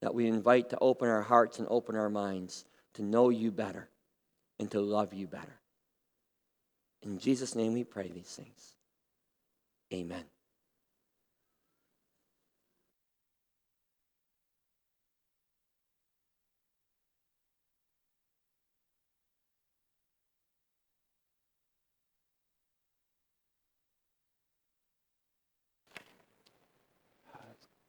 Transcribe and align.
that 0.00 0.14
we 0.14 0.26
invite 0.26 0.70
to 0.70 0.78
open 0.80 1.08
our 1.08 1.22
hearts 1.22 1.58
and 1.58 1.68
open 1.70 1.96
our 1.96 2.10
minds 2.10 2.64
to 2.94 3.02
know 3.02 3.30
you 3.30 3.50
better 3.50 3.88
and 4.58 4.70
to 4.70 4.80
love 4.80 5.12
you 5.12 5.26
better. 5.26 5.60
In 7.02 7.18
Jesus' 7.18 7.54
name 7.54 7.72
we 7.72 7.84
pray 7.84 8.08
these 8.08 8.34
things. 8.34 8.74
Amen. 9.92 10.24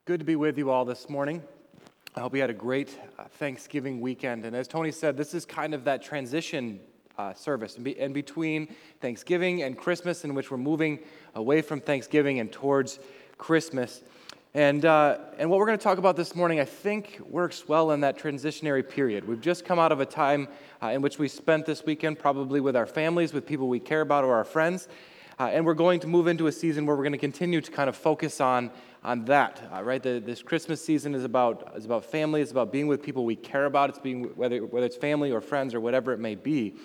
Good 0.05 0.19
to 0.19 0.25
be 0.25 0.37
with 0.37 0.57
you 0.57 0.69
all 0.69 0.85
this 0.85 1.09
morning. 1.09 1.43
I 2.17 2.21
hope 2.21 2.33
you 2.33 2.41
had 2.41 2.49
a 2.49 2.53
great 2.53 2.99
uh, 3.19 3.25
Thanksgiving 3.25 4.01
weekend. 4.01 4.43
And 4.43 4.55
as 4.55 4.67
Tony 4.67 4.91
said, 4.91 5.17
this 5.17 5.35
is 5.35 5.45
kind 5.45 5.75
of 5.75 5.83
that 5.83 6.01
transition 6.01 6.79
uh, 7.15 7.35
service 7.35 7.77
in, 7.77 7.83
be, 7.83 7.99
in 7.99 8.11
between 8.11 8.73
Thanksgiving 9.01 9.61
and 9.61 9.77
Christmas, 9.77 10.25
in 10.25 10.33
which 10.33 10.49
we're 10.49 10.57
moving 10.57 10.97
away 11.35 11.61
from 11.61 11.79
Thanksgiving 11.79 12.39
and 12.39 12.51
towards 12.51 12.97
Christmas. 13.37 14.01
And, 14.55 14.83
uh, 14.83 15.19
and 15.37 15.47
what 15.47 15.59
we're 15.59 15.67
going 15.67 15.77
to 15.77 15.83
talk 15.83 15.99
about 15.99 16.15
this 16.15 16.33
morning, 16.33 16.59
I 16.59 16.65
think, 16.65 17.19
works 17.29 17.67
well 17.67 17.91
in 17.91 17.99
that 17.99 18.17
transitionary 18.17 18.87
period. 18.89 19.27
We've 19.27 19.39
just 19.39 19.63
come 19.63 19.77
out 19.77 19.91
of 19.91 19.99
a 19.99 20.05
time 20.05 20.47
uh, 20.81 20.87
in 20.87 21.03
which 21.03 21.19
we 21.19 21.27
spent 21.27 21.67
this 21.67 21.85
weekend 21.85 22.17
probably 22.17 22.61
with 22.61 22.75
our 22.75 22.87
families, 22.87 23.31
with 23.31 23.45
people 23.45 23.67
we 23.67 23.79
care 23.79 24.01
about, 24.01 24.23
or 24.23 24.33
our 24.33 24.43
friends. 24.43 24.87
Uh, 25.39 25.49
and 25.53 25.65
we're 25.65 25.75
going 25.75 25.99
to 25.99 26.07
move 26.07 26.27
into 26.27 26.47
a 26.47 26.51
season 26.51 26.85
where 26.85 26.95
we're 26.95 27.03
going 27.03 27.11
to 27.11 27.17
continue 27.17 27.61
to 27.61 27.71
kind 27.71 27.89
of 27.89 27.95
focus 27.95 28.41
on 28.41 28.71
on 29.03 29.23
that, 29.25 29.61
uh, 29.73 29.81
right? 29.81 30.03
The, 30.03 30.19
this 30.19 30.41
Christmas 30.41 30.83
season 30.83 31.15
is 31.15 31.23
about, 31.23 31.71
is 31.77 31.85
about 31.85 32.03
family, 32.03 32.41
it's 32.41 32.51
about 32.51 32.73
being 32.73 32.87
with 32.87 33.01
people 33.01 33.23
we 33.23 33.37
care 33.37 33.65
about, 33.65 33.89
it's 33.89 33.99
being, 33.99 34.25
whether, 34.35 34.65
whether 34.65 34.85
it's 34.85 34.97
family 34.97 35.31
or 35.31 35.39
friends 35.39 35.73
or 35.73 35.79
whatever 35.79 36.11
it 36.11 36.19
may 36.19 36.35
be. 36.35 36.75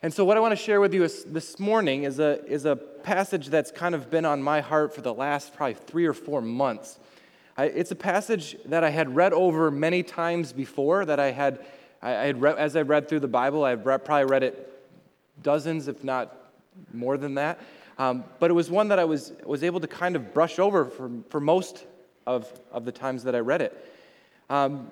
And 0.00 0.14
so, 0.14 0.24
what 0.24 0.36
I 0.36 0.40
want 0.40 0.52
to 0.52 0.62
share 0.62 0.80
with 0.80 0.94
you 0.94 1.02
is, 1.02 1.24
this 1.24 1.58
morning 1.58 2.04
is 2.04 2.20
a, 2.20 2.44
is 2.46 2.64
a 2.66 2.76
passage 2.76 3.48
that's 3.48 3.72
kind 3.72 3.96
of 3.96 4.10
been 4.10 4.24
on 4.24 4.40
my 4.40 4.60
heart 4.60 4.94
for 4.94 5.00
the 5.00 5.12
last 5.12 5.56
probably 5.56 5.74
three 5.74 6.06
or 6.06 6.14
four 6.14 6.40
months. 6.40 7.00
I, 7.56 7.64
it's 7.64 7.90
a 7.90 7.96
passage 7.96 8.56
that 8.66 8.84
I 8.84 8.90
had 8.90 9.16
read 9.16 9.32
over 9.32 9.72
many 9.72 10.04
times 10.04 10.52
before, 10.52 11.04
that 11.04 11.18
I 11.18 11.32
had, 11.32 11.66
I, 12.00 12.10
I 12.10 12.24
had 12.26 12.44
as 12.44 12.76
I 12.76 12.82
read 12.82 13.08
through 13.08 13.20
the 13.20 13.26
Bible, 13.28 13.64
I've 13.64 13.82
probably 13.82 14.26
read 14.26 14.44
it 14.44 14.72
dozens, 15.42 15.88
if 15.88 16.04
not 16.04 16.37
more 16.92 17.16
than 17.16 17.34
that. 17.34 17.60
Um, 17.98 18.24
but 18.38 18.50
it 18.50 18.54
was 18.54 18.70
one 18.70 18.88
that 18.88 18.98
I 18.98 19.04
was, 19.04 19.32
was 19.44 19.64
able 19.64 19.80
to 19.80 19.88
kind 19.88 20.14
of 20.14 20.32
brush 20.32 20.58
over 20.58 20.84
for, 20.84 21.10
for 21.30 21.40
most 21.40 21.84
of, 22.26 22.46
of 22.70 22.84
the 22.84 22.92
times 22.92 23.24
that 23.24 23.34
I 23.34 23.40
read 23.40 23.62
it. 23.62 23.94
Um, 24.48 24.90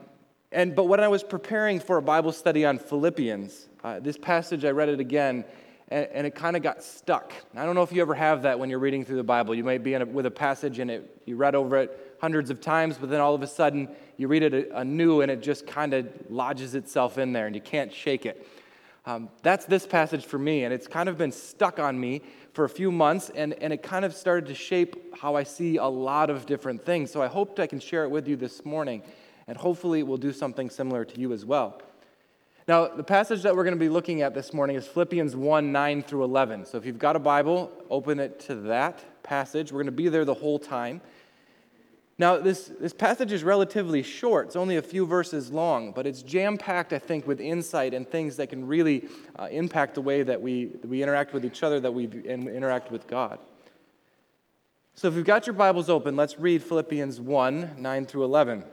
and, 0.52 0.74
but 0.74 0.84
when 0.84 1.00
I 1.00 1.08
was 1.08 1.22
preparing 1.22 1.80
for 1.80 1.98
a 1.98 2.02
Bible 2.02 2.32
study 2.32 2.64
on 2.64 2.78
Philippians, 2.78 3.68
uh, 3.84 4.00
this 4.00 4.16
passage, 4.16 4.64
I 4.64 4.70
read 4.70 4.88
it 4.88 5.00
again, 5.00 5.44
and, 5.88 6.08
and 6.12 6.26
it 6.26 6.34
kind 6.34 6.56
of 6.56 6.62
got 6.62 6.82
stuck. 6.82 7.32
I 7.54 7.64
don't 7.64 7.74
know 7.74 7.82
if 7.82 7.92
you 7.92 8.02
ever 8.02 8.14
have 8.14 8.42
that 8.42 8.58
when 8.58 8.70
you're 8.70 8.78
reading 8.78 9.04
through 9.04 9.16
the 9.16 9.24
Bible. 9.24 9.54
You 9.54 9.64
might 9.64 9.82
be 9.82 9.94
a, 9.94 10.04
with 10.04 10.26
a 10.26 10.30
passage 10.30 10.78
and 10.78 10.90
it, 10.90 11.22
you 11.26 11.36
read 11.36 11.54
over 11.54 11.76
it 11.76 12.16
hundreds 12.20 12.50
of 12.50 12.60
times, 12.60 12.96
but 12.98 13.10
then 13.10 13.20
all 13.20 13.34
of 13.34 13.42
a 13.42 13.46
sudden 13.46 13.88
you 14.16 14.28
read 14.28 14.42
it 14.42 14.70
anew 14.74 15.20
and 15.20 15.30
it 15.30 15.42
just 15.42 15.66
kind 15.66 15.94
of 15.94 16.08
lodges 16.28 16.74
itself 16.74 17.18
in 17.18 17.32
there 17.32 17.46
and 17.46 17.54
you 17.54 17.60
can't 17.60 17.92
shake 17.92 18.26
it. 18.26 18.46
Um, 19.06 19.28
that's 19.42 19.66
this 19.66 19.86
passage 19.86 20.26
for 20.26 20.36
me, 20.36 20.64
and 20.64 20.74
it's 20.74 20.88
kind 20.88 21.08
of 21.08 21.16
been 21.16 21.30
stuck 21.30 21.78
on 21.78 21.98
me 21.98 22.22
for 22.52 22.64
a 22.64 22.68
few 22.68 22.90
months, 22.90 23.30
and, 23.36 23.54
and 23.62 23.72
it 23.72 23.80
kind 23.80 24.04
of 24.04 24.12
started 24.12 24.46
to 24.46 24.54
shape 24.54 25.14
how 25.16 25.36
I 25.36 25.44
see 25.44 25.76
a 25.76 25.86
lot 25.86 26.28
of 26.28 26.44
different 26.44 26.84
things. 26.84 27.12
So 27.12 27.22
I 27.22 27.28
hoped 27.28 27.60
I 27.60 27.68
can 27.68 27.78
share 27.78 28.02
it 28.02 28.10
with 28.10 28.26
you 28.26 28.34
this 28.34 28.64
morning, 28.64 29.04
and 29.46 29.56
hopefully 29.56 30.00
it 30.00 30.06
will 30.08 30.16
do 30.16 30.32
something 30.32 30.68
similar 30.68 31.04
to 31.04 31.20
you 31.20 31.32
as 31.32 31.44
well. 31.44 31.80
Now, 32.66 32.88
the 32.88 33.04
passage 33.04 33.44
that 33.44 33.54
we're 33.54 33.62
going 33.62 33.76
to 33.76 33.80
be 33.80 33.88
looking 33.88 34.22
at 34.22 34.34
this 34.34 34.52
morning 34.52 34.74
is 34.74 34.88
Philippians 34.88 35.36
1 35.36 35.70
9 35.70 36.02
through 36.02 36.24
11. 36.24 36.66
So 36.66 36.76
if 36.76 36.84
you've 36.84 36.98
got 36.98 37.14
a 37.14 37.20
Bible, 37.20 37.70
open 37.88 38.18
it 38.18 38.40
to 38.40 38.56
that 38.56 39.04
passage. 39.22 39.70
We're 39.70 39.78
going 39.78 39.86
to 39.86 39.92
be 39.92 40.08
there 40.08 40.24
the 40.24 40.34
whole 40.34 40.58
time. 40.58 41.00
Now, 42.18 42.38
this, 42.38 42.72
this 42.80 42.94
passage 42.94 43.30
is 43.30 43.44
relatively 43.44 44.02
short. 44.02 44.46
It's 44.46 44.56
only 44.56 44.78
a 44.78 44.82
few 44.82 45.04
verses 45.04 45.52
long, 45.52 45.92
but 45.92 46.06
it's 46.06 46.22
jam 46.22 46.56
packed, 46.56 46.94
I 46.94 46.98
think, 46.98 47.26
with 47.26 47.40
insight 47.40 47.92
and 47.92 48.08
things 48.08 48.36
that 48.36 48.48
can 48.48 48.66
really 48.66 49.06
uh, 49.38 49.48
impact 49.50 49.94
the 49.94 50.00
way 50.00 50.22
that 50.22 50.40
we, 50.40 50.66
that 50.66 50.86
we 50.86 51.02
interact 51.02 51.34
with 51.34 51.44
each 51.44 51.62
other, 51.62 51.78
that 51.80 51.92
we 51.92 52.06
interact 52.06 52.90
with 52.90 53.06
God. 53.06 53.38
So, 54.94 55.08
if 55.08 55.14
you've 55.14 55.26
got 55.26 55.46
your 55.46 55.52
Bibles 55.52 55.90
open, 55.90 56.16
let's 56.16 56.38
read 56.38 56.62
Philippians 56.62 57.20
1 57.20 57.74
9 57.76 58.06
through 58.06 58.24
11. 58.24 58.64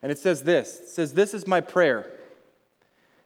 And 0.00 0.10
it 0.10 0.18
says 0.18 0.44
this 0.44 0.80
It 0.80 0.88
says, 0.88 1.12
This 1.12 1.34
is 1.34 1.46
my 1.46 1.60
prayer, 1.60 2.10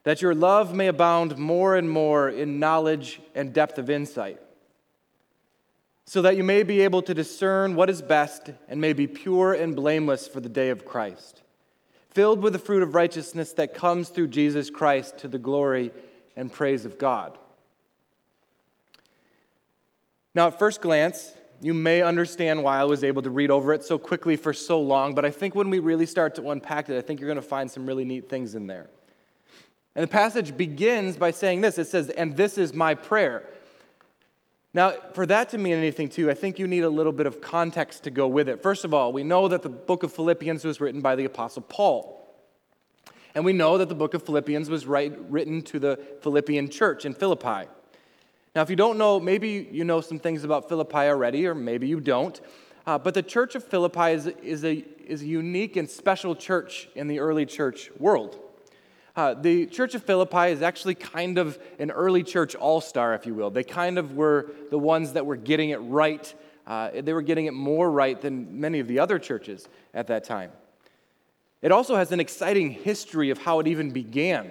that 0.02 0.20
your 0.20 0.34
love 0.34 0.74
may 0.74 0.88
abound 0.88 1.38
more 1.38 1.76
and 1.76 1.88
more 1.88 2.28
in 2.28 2.58
knowledge 2.58 3.20
and 3.36 3.52
depth 3.52 3.78
of 3.78 3.88
insight 3.88 4.40
so 6.06 6.22
that 6.22 6.36
you 6.36 6.44
may 6.44 6.62
be 6.62 6.80
able 6.82 7.02
to 7.02 7.12
discern 7.12 7.74
what 7.74 7.90
is 7.90 8.00
best 8.00 8.50
and 8.68 8.80
may 8.80 8.92
be 8.92 9.08
pure 9.08 9.52
and 9.52 9.74
blameless 9.74 10.28
for 10.28 10.40
the 10.40 10.48
day 10.48 10.70
of 10.70 10.84
Christ, 10.84 11.42
filled 12.10 12.40
with 12.40 12.52
the 12.52 12.58
fruit 12.60 12.82
of 12.82 12.94
righteousness 12.94 13.52
that 13.54 13.74
comes 13.74 14.08
through 14.08 14.28
Jesus 14.28 14.70
Christ 14.70 15.18
to 15.18 15.28
the 15.28 15.38
glory 15.38 15.90
and 16.36 16.52
praise 16.52 16.84
of 16.84 16.96
God. 16.96 17.36
Now, 20.32 20.46
at 20.46 20.58
first 20.58 20.80
glance, 20.80 21.32
you 21.60 21.74
may 21.74 22.02
understand 22.02 22.62
why 22.62 22.78
I 22.78 22.84
was 22.84 23.02
able 23.02 23.22
to 23.22 23.30
read 23.30 23.50
over 23.50 23.72
it 23.72 23.82
so 23.82 23.98
quickly 23.98 24.36
for 24.36 24.52
so 24.52 24.80
long, 24.80 25.14
but 25.14 25.24
I 25.24 25.30
think 25.30 25.54
when 25.54 25.70
we 25.70 25.80
really 25.80 26.06
start 26.06 26.34
to 26.36 26.50
unpack 26.50 26.88
it, 26.88 26.96
I 26.96 27.00
think 27.00 27.18
you're 27.18 27.28
going 27.28 27.36
to 27.36 27.42
find 27.42 27.68
some 27.70 27.86
really 27.86 28.04
neat 28.04 28.28
things 28.28 28.54
in 28.54 28.66
there. 28.66 28.88
And 29.96 30.02
the 30.02 30.08
passage 30.08 30.56
begins 30.56 31.16
by 31.16 31.30
saying 31.30 31.62
this 31.62 31.78
it 31.78 31.86
says, 31.86 32.10
And 32.10 32.36
this 32.36 32.58
is 32.58 32.74
my 32.74 32.94
prayer. 32.94 33.48
Now, 34.74 34.92
for 35.14 35.24
that 35.26 35.48
to 35.50 35.58
mean 35.58 35.74
anything 35.74 36.08
too, 36.08 36.30
I 36.30 36.34
think 36.34 36.58
you 36.58 36.66
need 36.66 36.84
a 36.84 36.90
little 36.90 37.12
bit 37.12 37.26
of 37.26 37.40
context 37.40 38.04
to 38.04 38.10
go 38.10 38.28
with 38.28 38.48
it. 38.48 38.62
First 38.62 38.84
of 38.84 38.92
all, 38.92 39.12
we 39.12 39.24
know 39.24 39.48
that 39.48 39.62
the 39.62 39.68
book 39.68 40.02
of 40.02 40.12
Philippians 40.12 40.64
was 40.64 40.80
written 40.80 41.00
by 41.00 41.16
the 41.16 41.24
Apostle 41.24 41.62
Paul. 41.62 42.12
And 43.34 43.44
we 43.44 43.52
know 43.52 43.78
that 43.78 43.88
the 43.88 43.94
book 43.94 44.14
of 44.14 44.22
Philippians 44.22 44.70
was 44.70 44.86
written 44.86 45.62
to 45.62 45.78
the 45.78 45.98
Philippian 46.22 46.70
church 46.70 47.04
in 47.04 47.14
Philippi. 47.14 47.68
Now, 48.54 48.62
if 48.62 48.70
you 48.70 48.76
don't 48.76 48.96
know, 48.96 49.20
maybe 49.20 49.68
you 49.70 49.84
know 49.84 50.00
some 50.00 50.18
things 50.18 50.42
about 50.42 50.68
Philippi 50.70 50.96
already, 50.96 51.46
or 51.46 51.54
maybe 51.54 51.86
you 51.86 52.00
don't. 52.00 52.40
Uh, 52.86 52.96
but 52.96 53.12
the 53.12 53.22
church 53.22 53.54
of 53.54 53.62
Philippi 53.62 54.12
is, 54.12 54.26
is, 54.26 54.64
a, 54.64 54.84
is 55.06 55.20
a 55.20 55.26
unique 55.26 55.76
and 55.76 55.90
special 55.90 56.34
church 56.34 56.88
in 56.94 57.08
the 57.08 57.18
early 57.18 57.44
church 57.44 57.90
world. 57.98 58.38
Uh, 59.16 59.32
the 59.32 59.64
Church 59.66 59.94
of 59.94 60.02
Philippi 60.02 60.50
is 60.50 60.60
actually 60.60 60.94
kind 60.94 61.38
of 61.38 61.58
an 61.78 61.90
early 61.90 62.22
church 62.22 62.54
all 62.54 62.82
star, 62.82 63.14
if 63.14 63.24
you 63.24 63.34
will. 63.34 63.48
They 63.48 63.64
kind 63.64 63.96
of 63.96 64.12
were 64.12 64.50
the 64.70 64.78
ones 64.78 65.14
that 65.14 65.24
were 65.24 65.36
getting 65.36 65.70
it 65.70 65.78
right. 65.78 66.32
Uh, 66.66 66.90
they 67.00 67.14
were 67.14 67.22
getting 67.22 67.46
it 67.46 67.54
more 67.54 67.90
right 67.90 68.20
than 68.20 68.60
many 68.60 68.78
of 68.78 68.88
the 68.88 68.98
other 68.98 69.18
churches 69.18 69.66
at 69.94 70.08
that 70.08 70.24
time. 70.24 70.52
It 71.62 71.72
also 71.72 71.96
has 71.96 72.12
an 72.12 72.20
exciting 72.20 72.70
history 72.70 73.30
of 73.30 73.38
how 73.38 73.58
it 73.60 73.66
even 73.66 73.90
began. 73.90 74.50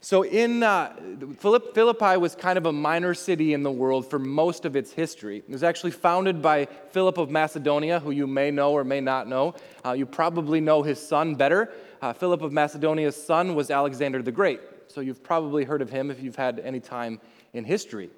So, 0.00 0.22
in 0.22 0.62
uh, 0.62 0.94
Philippi 1.38 2.18
was 2.18 2.34
kind 2.34 2.58
of 2.58 2.66
a 2.66 2.72
minor 2.72 3.14
city 3.14 3.54
in 3.54 3.62
the 3.62 3.70
world 3.70 4.10
for 4.10 4.18
most 4.18 4.66
of 4.66 4.76
its 4.76 4.92
history. 4.92 5.38
It 5.38 5.48
was 5.48 5.62
actually 5.62 5.92
founded 5.92 6.42
by 6.42 6.66
Philip 6.90 7.16
of 7.16 7.30
Macedonia, 7.30 8.00
who 8.00 8.10
you 8.10 8.26
may 8.26 8.50
know 8.50 8.72
or 8.72 8.84
may 8.84 9.00
not 9.00 9.28
know. 9.28 9.54
Uh, 9.82 9.92
you 9.92 10.04
probably 10.04 10.60
know 10.60 10.82
his 10.82 11.00
son 11.00 11.36
better. 11.36 11.72
Uh, 12.04 12.12
Philip 12.12 12.42
of 12.42 12.52
Macedonia's 12.52 13.16
son 13.16 13.54
was 13.54 13.70
Alexander 13.70 14.20
the 14.20 14.30
Great. 14.30 14.60
So 14.88 15.00
you've 15.00 15.22
probably 15.22 15.64
heard 15.64 15.80
of 15.80 15.88
him 15.88 16.10
if 16.10 16.22
you've 16.22 16.36
had 16.36 16.58
any 16.58 16.78
time 16.78 17.18
in 17.54 17.64
history. 17.64 18.10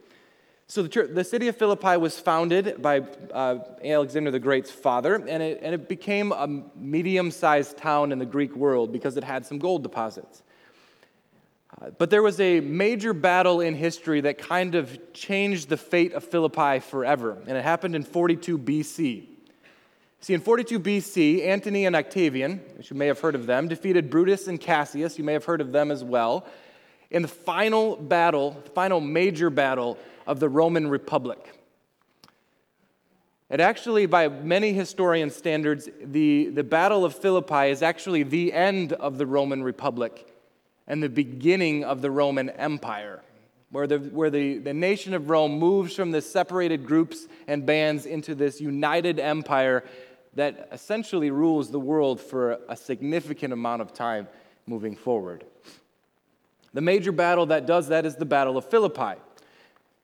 So 0.67 0.83
the, 0.83 0.89
church, 0.89 1.11
the 1.15 1.23
city 1.23 1.47
of 1.47 1.57
Philippi 1.57 1.97
was 1.97 2.19
founded 2.19 2.83
by 2.83 3.03
uh, 3.33 3.59
Alexander 3.85 4.33
the 4.33 4.41
Great's 4.41 4.73
father, 4.73 5.15
and 5.15 5.41
it, 5.41 5.61
and 5.63 5.73
it 5.73 5.89
became 5.89 6.33
a 6.33 6.65
medium 6.75 7.31
sized 7.31 7.77
town 7.77 8.11
in 8.11 8.19
the 8.19 8.27
Greek 8.27 8.57
world 8.57 8.91
because 8.91 9.17
it 9.17 9.23
had 9.23 9.47
some 9.47 9.61
gold 9.61 9.85
deposits. 9.85 10.43
Uh, 11.81 11.91
but 11.91 12.11
there 12.11 12.25
was 12.25 12.41
a 12.41 12.59
major 12.59 13.13
battle 13.15 13.61
in 13.61 13.77
history 13.77 14.21
that 14.23 14.37
kind 14.37 14.75
of 14.75 14.99
changed 15.13 15.69
the 15.69 15.77
fate 15.77 16.13
of 16.13 16.25
Philippi 16.25 16.81
forever, 16.81 17.39
and 17.47 17.57
it 17.57 17.63
happened 17.63 17.95
in 17.95 18.03
42 18.03 18.59
BC. 18.59 19.36
See, 20.27 20.35
in 20.35 20.41
42 20.41 20.81
BC, 20.81 21.47
Antony 21.47 21.87
and 21.87 21.95
Octavian, 21.95 22.61
which 22.77 22.91
you 22.91 22.97
may 22.97 23.07
have 23.07 23.21
heard 23.21 23.37
of 23.37 23.47
them, 23.47 23.69
defeated 23.69 24.11
Brutus 24.11 24.49
and 24.49 24.61
Cassius, 24.61 25.19
you 25.19 25.23
may 25.23 25.35
have 25.35 25.45
heard 25.45 25.61
of 25.61 25.71
them 25.71 25.93
as 25.93 26.03
well, 26.03 26.49
in 27.13 27.23
the 27.23 27.29
final 27.29 27.95
battle, 27.95 28.61
the 28.65 28.71
final 28.71 29.01
major 29.01 29.51
battle 29.51 29.97
of 30.27 30.41
the 30.41 30.49
Roman 30.49 30.89
Republic. 30.89 31.57
It 33.51 33.61
actually, 33.61 34.07
by 34.07 34.27
many 34.27 34.73
historian 34.73 35.31
standards, 35.31 35.89
the, 36.03 36.47
the 36.47 36.65
Battle 36.65 37.05
of 37.05 37.15
Philippi 37.15 37.71
is 37.71 37.81
actually 37.81 38.25
the 38.25 38.53
end 38.53 38.95
of 38.95 39.19
the 39.19 39.27
Roman 39.27 39.63
Republic 39.63 40.27
and 40.89 41.01
the 41.01 41.09
beginning 41.09 41.85
of 41.85 42.03
the 42.03 42.11
Roman 42.11 42.51
Empire, 42.51 43.23
where 43.71 43.87
the, 43.87 43.99
where 43.99 44.31
the, 44.31 44.59
the 44.59 44.75
nation 44.75 45.15
of 45.15 45.31
Rome 45.31 45.57
moves 45.57 45.95
from 45.95 46.11
the 46.11 46.21
separated 46.21 46.85
groups 46.85 47.29
and 47.47 47.65
bands 47.65 48.07
into 48.07 48.35
this 48.35 48.61
united 48.61 49.21
empire 49.21 49.85
that 50.37 50.69
essentially 50.71 51.31
rules 51.31 51.71
the 51.71 51.81
world 51.81 52.21
for 52.21 52.61
a 52.69 52.77
significant 52.77 53.53
amount 53.53 53.83
of 53.83 53.93
time 53.93 54.29
moving 54.67 54.95
forward. 54.95 55.45
The 56.73 56.83
major 56.83 57.11
battle 57.11 57.47
that 57.47 57.67
does 57.67 57.89
that 57.89 58.05
is 58.07 58.17
the 58.17 58.27
Battle 58.27 58.57
of 58.57 58.67
Philippi. 58.67 59.21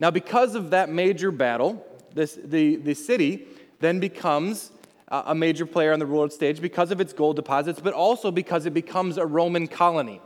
Now, 0.01 0.11
because 0.11 0.55
of 0.55 0.71
that 0.71 0.89
major 0.89 1.31
battle, 1.31 1.87
this, 2.15 2.39
the, 2.43 2.77
the 2.77 2.95
city 2.95 3.47
then 3.81 4.01
becomes 4.01 4.73
a 5.09 5.35
major 5.35 5.67
player 5.67 5.93
on 5.93 5.99
the 5.99 6.07
world 6.07 6.33
stage 6.33 6.63
because 6.63 6.91
of 6.91 7.01
its 7.01 7.13
gold 7.13 7.37
deposits, 7.37 7.81
but 7.81 7.93
also 7.93 8.31
because 8.31 8.65
it 8.65 8.73
becomes 8.73 9.19
a 9.19 9.27
Roman 9.27 9.69
colony. 9.69 10.23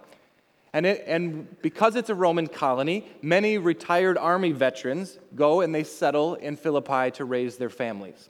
And, 0.73 0.87
it, 0.87 1.03
and 1.09 1.61
because 1.63 1.97
it's 1.97 2.11
a 2.11 2.15
Roman 2.15 2.47
colony, 2.47 3.09
many 3.23 3.59
retired 3.59 4.17
army 4.17 4.53
veterans 4.53 5.19
go 5.35 5.63
and 5.63 5.75
they 5.75 5.83
settle 5.83 6.35
in 6.35 6.57
Philippi 6.57 7.11
to 7.13 7.25
raise 7.25 7.57
their 7.57 7.71
families. 7.71 8.29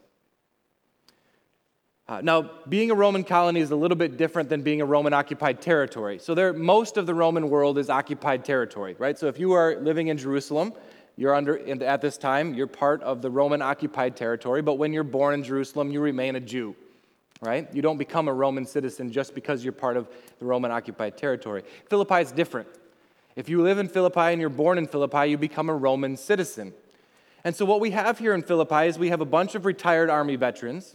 Uh, 2.09 2.21
now, 2.23 2.49
being 2.69 2.93
a 2.93 2.95
Roman 2.95 3.25
colony 3.25 3.59
is 3.59 3.73
a 3.73 3.77
little 3.77 3.97
bit 3.97 4.17
different 4.17 4.49
than 4.49 4.63
being 4.63 4.81
a 4.81 4.85
Roman 4.85 5.13
occupied 5.13 5.61
territory. 5.61 6.21
So, 6.21 6.37
there, 6.37 6.53
most 6.53 6.97
of 6.97 7.07
the 7.07 7.15
Roman 7.15 7.51
world 7.51 7.79
is 7.79 7.91
occupied 7.91 8.45
territory, 8.45 8.95
right? 8.99 9.19
So, 9.19 9.27
if 9.27 9.41
you 9.41 9.53
are 9.55 9.75
living 9.81 10.07
in 10.07 10.17
Jerusalem, 10.17 10.73
you're 11.17 11.35
under, 11.35 11.59
at 11.83 12.01
this 12.01 12.17
time, 12.17 12.55
you're 12.55 12.69
part 12.69 13.03
of 13.03 13.23
the 13.23 13.31
Roman 13.31 13.61
occupied 13.61 14.17
territory, 14.17 14.63
but 14.63 14.75
when 14.75 14.93
you're 14.93 15.03
born 15.03 15.35
in 15.35 15.43
Jerusalem, 15.43 15.91
you 15.91 16.01
remain 16.01 16.37
a 16.37 16.41
Jew, 16.41 16.77
right? 17.41 17.69
You 17.75 17.83
don't 17.83 17.99
become 17.99 18.29
a 18.29 18.33
Roman 18.33 18.67
citizen 18.67 19.11
just 19.11 19.35
because 19.35 19.65
you're 19.65 19.73
part 19.73 19.97
of 19.97 20.09
the 20.39 20.45
Roman 20.45 20.71
occupied 20.71 21.17
territory. 21.17 21.65
Philippi 21.89 22.21
is 22.21 22.31
different. 22.31 22.69
If 23.35 23.49
you 23.49 23.63
live 23.63 23.79
in 23.79 23.89
Philippi 23.89 24.21
and 24.21 24.41
you're 24.41 24.49
born 24.49 24.79
in 24.79 24.87
Philippi, 24.87 25.27
you 25.27 25.39
become 25.39 25.69
a 25.69 25.75
Roman 25.75 26.17
citizen. 26.17 26.73
And 27.43 27.57
so, 27.57 27.65
what 27.65 27.81
we 27.81 27.91
have 27.91 28.21
here 28.21 28.33
in 28.33 28.43
Philippi 28.43 28.87
is 28.87 28.97
we 28.97 29.09
have 29.09 29.21
a 29.21 29.27
bunch 29.27 29.57
of 29.57 29.65
retired 29.65 30.09
army 30.09 30.37
veterans 30.37 30.95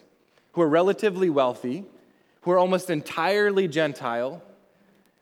who 0.54 0.62
are 0.62 0.68
relatively 0.68 1.30
wealthy, 1.30 1.86
who 2.42 2.52
are 2.52 2.58
almost 2.58 2.90
entirely 2.90 3.68
Gentile, 3.68 4.42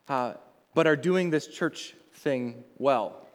uh, 0.08 0.34
but 0.74 0.88
are 0.88 0.96
doing 0.96 1.30
this 1.30 1.48
church 1.48 1.96
thing 2.14 2.64
well. 2.78 3.28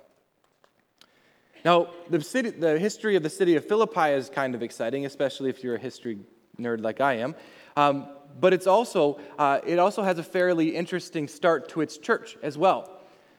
Now, 1.64 1.88
the, 2.11 2.20
city, 2.20 2.50
the 2.50 2.79
history 2.79 3.17
of 3.17 3.23
the 3.23 3.31
city 3.31 3.56
of 3.56 3.64
Philippi 3.67 4.11
is 4.11 4.29
kind 4.29 4.55
of 4.55 4.62
exciting, 4.62 5.06
especially 5.06 5.49
if 5.49 5.64
you're 5.64 5.76
a 5.76 5.81
history 5.81 6.19
nerd 6.61 6.82
like 6.82 7.00
I 7.00 7.14
am. 7.14 7.35
Um, 7.76 8.08
but 8.38 8.52
it's 8.52 8.67
also, 8.67 9.19
uh, 9.38 9.61
it 9.67 9.79
also 9.79 10.02
has 10.02 10.19
a 10.19 10.23
fairly 10.23 10.76
interesting 10.76 11.29
start 11.29 11.69
to 11.70 11.81
its 11.81 11.96
church 11.96 12.37
as 12.43 12.58
well. 12.58 12.94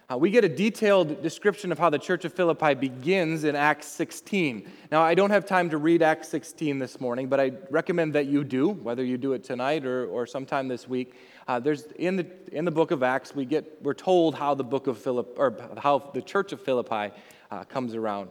Uh, 0.07 0.15
we 0.15 0.29
get 0.29 0.43
a 0.43 0.49
detailed 0.49 1.23
description 1.23 1.71
of 1.71 1.79
how 1.79 1.89
the 1.89 1.97
church 1.97 2.25
of 2.25 2.33
Philippi 2.33 2.75
begins 2.75 3.43
in 3.43 3.55
Acts 3.55 3.87
16. 3.87 4.71
Now, 4.91 5.01
I 5.01 5.15
don't 5.15 5.31
have 5.31 5.47
time 5.47 5.67
to 5.71 5.79
read 5.79 6.03
Acts 6.03 6.27
16 6.29 6.77
this 6.77 7.01
morning, 7.01 7.27
but 7.27 7.39
I 7.39 7.53
recommend 7.71 8.13
that 8.13 8.27
you 8.27 8.43
do, 8.43 8.69
whether 8.69 9.03
you 9.03 9.17
do 9.17 9.33
it 9.33 9.43
tonight 9.43 9.83
or, 9.83 10.05
or 10.05 10.27
sometime 10.27 10.67
this 10.67 10.87
week. 10.87 11.15
Uh, 11.47 11.59
there's 11.59 11.85
in 11.97 12.17
the, 12.17 12.27
in 12.51 12.65
the 12.65 12.71
book 12.71 12.91
of 12.91 13.01
Acts, 13.01 13.33
we 13.33 13.45
get, 13.45 13.79
we're 13.81 13.95
told 13.95 14.35
how 14.35 14.53
the 14.53 14.63
book 14.63 14.85
of 14.85 14.99
Philip, 14.99 15.33
or 15.37 15.57
how 15.79 16.11
the 16.13 16.21
church 16.21 16.51
of 16.51 16.61
Philippi 16.61 17.11
uh, 17.49 17.63
comes 17.63 17.95
around. 17.95 18.29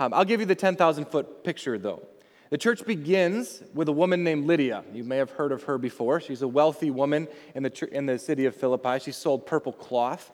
Um, 0.00 0.12
I'll 0.12 0.24
give 0.24 0.40
you 0.40 0.46
the 0.46 0.56
10,000 0.56 1.04
foot 1.04 1.44
picture, 1.44 1.78
though. 1.78 2.08
The 2.50 2.58
church 2.58 2.84
begins 2.84 3.62
with 3.72 3.88
a 3.88 3.92
woman 3.92 4.24
named 4.24 4.48
Lydia. 4.48 4.82
You 4.92 5.04
may 5.04 5.18
have 5.18 5.30
heard 5.30 5.52
of 5.52 5.62
her 5.62 5.78
before. 5.78 6.20
She's 6.20 6.42
a 6.42 6.48
wealthy 6.48 6.90
woman 6.90 7.28
in 7.54 7.62
the, 7.62 7.88
in 7.92 8.06
the 8.06 8.18
city 8.18 8.46
of 8.46 8.56
Philippi. 8.56 8.98
She 8.98 9.12
sold 9.12 9.46
purple 9.46 9.72
cloth. 9.72 10.32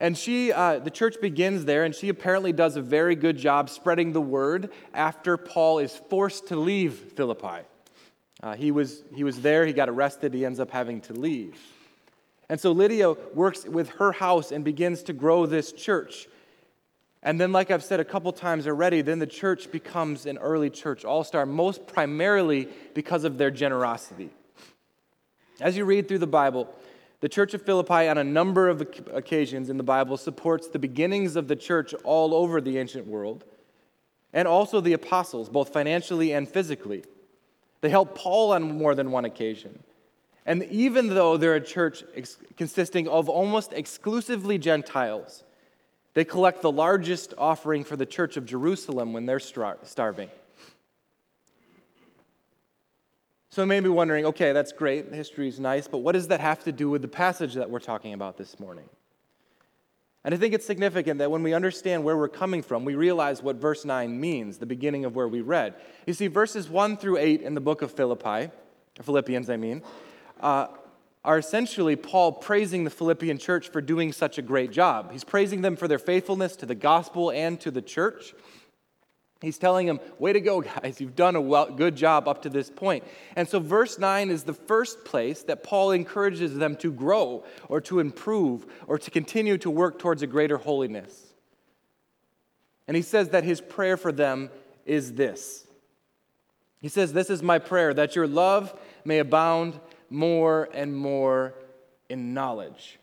And 0.00 0.16
she, 0.16 0.52
uh, 0.52 0.78
the 0.78 0.90
church 0.90 1.20
begins 1.20 1.64
there, 1.64 1.84
and 1.84 1.94
she 1.94 2.08
apparently 2.08 2.52
does 2.52 2.76
a 2.76 2.82
very 2.82 3.16
good 3.16 3.36
job 3.36 3.68
spreading 3.68 4.12
the 4.12 4.20
word 4.20 4.70
after 4.94 5.36
Paul 5.36 5.80
is 5.80 5.96
forced 6.08 6.48
to 6.48 6.56
leave 6.56 6.94
Philippi. 7.16 7.66
Uh, 8.40 8.54
he, 8.54 8.70
was, 8.70 9.02
he 9.14 9.24
was 9.24 9.40
there, 9.40 9.66
he 9.66 9.72
got 9.72 9.88
arrested, 9.88 10.32
he 10.32 10.44
ends 10.44 10.60
up 10.60 10.70
having 10.70 11.00
to 11.02 11.12
leave. 11.12 11.58
And 12.48 12.60
so 12.60 12.70
Lydia 12.70 13.12
works 13.34 13.64
with 13.64 13.88
her 13.90 14.12
house 14.12 14.52
and 14.52 14.64
begins 14.64 15.02
to 15.04 15.12
grow 15.12 15.46
this 15.46 15.72
church. 15.72 16.28
And 17.22 17.40
then, 17.40 17.50
like 17.50 17.72
I've 17.72 17.82
said 17.82 17.98
a 17.98 18.04
couple 18.04 18.32
times 18.32 18.68
already, 18.68 19.02
then 19.02 19.18
the 19.18 19.26
church 19.26 19.72
becomes 19.72 20.24
an 20.24 20.38
early 20.38 20.70
church 20.70 21.04
all 21.04 21.24
star, 21.24 21.44
most 21.44 21.88
primarily 21.88 22.68
because 22.94 23.24
of 23.24 23.36
their 23.36 23.50
generosity. 23.50 24.30
As 25.60 25.76
you 25.76 25.84
read 25.84 26.06
through 26.06 26.18
the 26.20 26.28
Bible, 26.28 26.72
the 27.20 27.28
church 27.28 27.52
of 27.54 27.62
Philippi, 27.62 28.08
on 28.08 28.16
a 28.18 28.24
number 28.24 28.68
of 28.68 28.80
occasions 29.12 29.70
in 29.70 29.76
the 29.76 29.82
Bible, 29.82 30.16
supports 30.16 30.68
the 30.68 30.78
beginnings 30.78 31.34
of 31.34 31.48
the 31.48 31.56
church 31.56 31.92
all 32.04 32.32
over 32.32 32.60
the 32.60 32.78
ancient 32.78 33.06
world, 33.06 33.44
and 34.32 34.46
also 34.46 34.80
the 34.80 34.92
apostles, 34.92 35.48
both 35.48 35.72
financially 35.72 36.32
and 36.32 36.48
physically. 36.48 37.04
They 37.80 37.88
help 37.88 38.14
Paul 38.14 38.52
on 38.52 38.62
more 38.62 38.94
than 38.94 39.10
one 39.10 39.24
occasion. 39.24 39.82
And 40.46 40.64
even 40.64 41.08
though 41.08 41.36
they're 41.36 41.56
a 41.56 41.60
church 41.60 42.04
ex- 42.14 42.38
consisting 42.56 43.08
of 43.08 43.28
almost 43.28 43.72
exclusively 43.72 44.56
Gentiles, 44.56 45.44
they 46.14 46.24
collect 46.24 46.62
the 46.62 46.72
largest 46.72 47.34
offering 47.36 47.84
for 47.84 47.96
the 47.96 48.06
church 48.06 48.36
of 48.36 48.46
Jerusalem 48.46 49.12
when 49.12 49.26
they're 49.26 49.40
star- 49.40 49.78
starving. 49.82 50.30
So 53.58 53.62
you 53.62 53.66
may 53.66 53.80
be 53.80 53.88
wondering, 53.88 54.24
okay, 54.24 54.52
that's 54.52 54.70
great, 54.70 55.12
history 55.12 55.48
is 55.48 55.58
nice, 55.58 55.88
but 55.88 55.98
what 55.98 56.12
does 56.12 56.28
that 56.28 56.38
have 56.38 56.62
to 56.62 56.70
do 56.70 56.90
with 56.90 57.02
the 57.02 57.08
passage 57.08 57.54
that 57.54 57.68
we're 57.68 57.80
talking 57.80 58.12
about 58.12 58.36
this 58.36 58.60
morning? 58.60 58.88
And 60.22 60.32
I 60.32 60.38
think 60.38 60.54
it's 60.54 60.64
significant 60.64 61.18
that 61.18 61.32
when 61.32 61.42
we 61.42 61.52
understand 61.54 62.04
where 62.04 62.16
we're 62.16 62.28
coming 62.28 62.62
from, 62.62 62.84
we 62.84 62.94
realize 62.94 63.42
what 63.42 63.56
verse 63.56 63.84
9 63.84 64.20
means, 64.20 64.58
the 64.58 64.66
beginning 64.66 65.04
of 65.04 65.16
where 65.16 65.26
we 65.26 65.40
read. 65.40 65.74
You 66.06 66.14
see, 66.14 66.28
verses 66.28 66.68
1 66.68 66.98
through 66.98 67.16
8 67.16 67.42
in 67.42 67.54
the 67.54 67.60
book 67.60 67.82
of 67.82 67.90
Philippi, 67.90 68.48
Philippians, 69.02 69.50
I 69.50 69.56
mean, 69.56 69.82
uh, 70.38 70.68
are 71.24 71.38
essentially 71.38 71.96
Paul 71.96 72.30
praising 72.30 72.84
the 72.84 72.90
Philippian 72.90 73.38
church 73.38 73.70
for 73.70 73.80
doing 73.80 74.12
such 74.12 74.38
a 74.38 74.42
great 74.42 74.70
job. 74.70 75.10
He's 75.10 75.24
praising 75.24 75.62
them 75.62 75.74
for 75.74 75.88
their 75.88 75.98
faithfulness 75.98 76.54
to 76.54 76.66
the 76.66 76.76
gospel 76.76 77.32
and 77.32 77.60
to 77.62 77.72
the 77.72 77.82
church. 77.82 78.34
He's 79.40 79.58
telling 79.58 79.86
them, 79.86 80.00
Way 80.18 80.32
to 80.32 80.40
go, 80.40 80.60
guys. 80.60 81.00
You've 81.00 81.16
done 81.16 81.36
a 81.36 81.40
well, 81.40 81.70
good 81.70 81.94
job 81.96 82.26
up 82.26 82.42
to 82.42 82.48
this 82.48 82.70
point. 82.70 83.04
And 83.36 83.48
so, 83.48 83.60
verse 83.60 83.98
9 83.98 84.30
is 84.30 84.44
the 84.44 84.54
first 84.54 85.04
place 85.04 85.42
that 85.44 85.62
Paul 85.62 85.92
encourages 85.92 86.56
them 86.56 86.76
to 86.76 86.90
grow 86.90 87.44
or 87.68 87.80
to 87.82 88.00
improve 88.00 88.66
or 88.86 88.98
to 88.98 89.10
continue 89.10 89.56
to 89.58 89.70
work 89.70 89.98
towards 89.98 90.22
a 90.22 90.26
greater 90.26 90.56
holiness. 90.56 91.32
And 92.88 92.96
he 92.96 93.02
says 93.02 93.28
that 93.30 93.44
his 93.44 93.60
prayer 93.60 93.96
for 93.96 94.10
them 94.10 94.50
is 94.84 95.14
this 95.14 95.66
He 96.80 96.88
says, 96.88 97.12
This 97.12 97.30
is 97.30 97.42
my 97.42 97.58
prayer, 97.58 97.94
that 97.94 98.16
your 98.16 98.26
love 98.26 98.78
may 99.04 99.20
abound 99.20 99.78
more 100.10 100.68
and 100.72 100.96
more 100.96 101.54
in 102.08 102.34
knowledge 102.34 102.98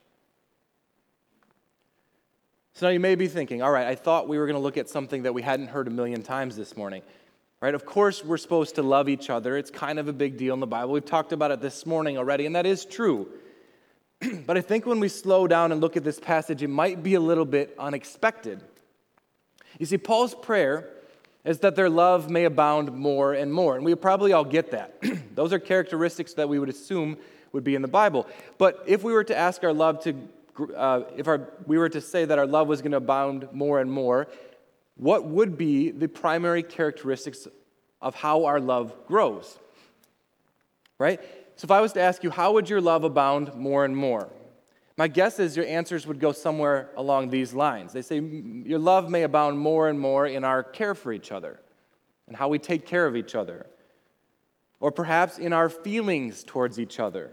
so 2.75 2.88
now 2.88 2.91
you 2.91 3.00
may 3.00 3.15
be 3.15 3.29
thinking, 3.29 3.62
all 3.62 3.72
right, 3.72 3.88
I 3.88 3.96
thought 3.96 4.27
we 4.27 4.38
were 4.38 4.46
going 4.46 4.58
to 4.58 4.62
look 4.62 4.75
at 4.75 4.89
something 4.89 5.24
that 5.24 5.34
we 5.34 5.41
hadn't 5.41 5.67
heard 5.67 5.88
a 5.88 5.91
million 5.91 6.22
times 6.22 6.58
this 6.58 6.75
morning. 6.75 7.03
Right? 7.62 7.74
Of 7.74 7.86
course, 7.86 8.24
we're 8.24 8.36
supposed 8.36 8.75
to 8.75 8.84
love 8.84 9.08
each 9.08 9.29
other. 9.29 9.55
It's 9.55 9.72
kind 9.72 9.98
of 9.98 10.10
a 10.10 10.13
big 10.13 10.36
deal 10.36 10.53
in 10.53 10.60
the 10.60 10.67
Bible. 10.67 10.91
We've 10.91 11.05
talked 11.05 11.32
about 11.32 11.51
it 11.51 11.62
this 11.62 11.86
morning 11.86 12.17
already, 12.17 12.46
and 12.46 12.53
that 12.53 12.65
is 12.65 12.84
true. 12.84 13.29
but 14.46 14.58
I 14.58 14.62
think 14.62 14.86
when 14.86 15.00
we 15.00 15.08
slow 15.08 15.48
down 15.48 15.72
and 15.72 15.79
look 15.79 15.96
at 15.96 16.03
this 16.03 16.20
passage, 16.20 16.63
it 16.63 16.67
might 16.67 17.01
be 17.01 17.13
a 17.13 17.20
little 17.22 17.46
bit 17.46 17.74
unexpected. 17.79 18.62
You 19.79 19.86
see, 19.86 19.98
Paul's 19.98 20.36
prayer 20.36 20.89
is 21.46 21.60
that 21.60 21.77
their 21.77 21.89
love 21.89 22.29
may 22.29 22.44
abound 22.44 22.91
more 22.91 23.32
and 23.32 23.53
more. 23.53 23.77
And 23.77 23.86
we 23.86 23.96
probably 23.96 24.34
all 24.34 24.44
get 24.44 24.72
that. 24.72 25.01
Those 25.34 25.53
are 25.53 25.60
characteristics 25.60 26.34
that 26.34 26.50
we 26.50 26.60
would 26.60 26.70
assume 26.70 27.15
would 27.53 27.63
be 27.63 27.75
in 27.75 27.82
the 27.82 27.88
Bible. 27.88 28.27
But 28.58 28.84
if 28.86 29.01
we 29.01 29.13
were 29.13 29.24
to 29.24 29.38
ask 29.38 29.63
our 29.63 29.72
love 29.72 30.01
to 30.03 30.13
uh, 30.75 31.01
if 31.15 31.27
our, 31.27 31.50
we 31.65 31.77
were 31.77 31.89
to 31.89 32.01
say 32.01 32.25
that 32.25 32.38
our 32.38 32.47
love 32.47 32.67
was 32.67 32.81
going 32.81 32.91
to 32.91 32.97
abound 32.97 33.47
more 33.51 33.79
and 33.79 33.91
more, 33.91 34.27
what 34.95 35.25
would 35.25 35.57
be 35.57 35.91
the 35.91 36.07
primary 36.07 36.63
characteristics 36.63 37.47
of 38.01 38.15
how 38.15 38.45
our 38.45 38.59
love 38.59 38.95
grows? 39.07 39.59
Right? 40.97 41.19
So 41.57 41.65
if 41.65 41.71
I 41.71 41.81
was 41.81 41.93
to 41.93 42.01
ask 42.01 42.24
you, 42.24 42.29
how 42.29 42.53
would 42.53 42.69
your 42.69 42.81
love 42.81 43.03
abound 43.03 43.53
more 43.55 43.85
and 43.85 43.95
more? 43.95 44.29
My 44.97 45.07
guess 45.09 45.39
is 45.39 45.57
your 45.57 45.65
answers 45.65 46.07
would 46.07 46.19
go 46.19 46.31
somewhere 46.31 46.89
along 46.95 47.29
these 47.29 47.53
lines. 47.53 47.91
They 47.91 48.01
say, 48.01 48.19
Your 48.19 48.79
love 48.79 49.09
may 49.09 49.24
abound 49.24 49.59
more 49.59 49.89
and 49.89 50.00
more 50.00 50.25
in 50.25 50.45
our 50.45 50.63
care 50.63 50.95
for 50.95 51.12
each 51.12 51.31
other 51.31 51.59
and 52.27 52.35
how 52.35 52.47
we 52.47 52.59
take 52.59 52.85
care 52.85 53.05
of 53.05 53.15
each 53.15 53.35
other, 53.35 53.67
or 54.79 54.91
perhaps 54.91 55.38
in 55.38 55.53
our 55.53 55.69
feelings 55.69 56.43
towards 56.43 56.79
each 56.79 57.00
other, 57.00 57.31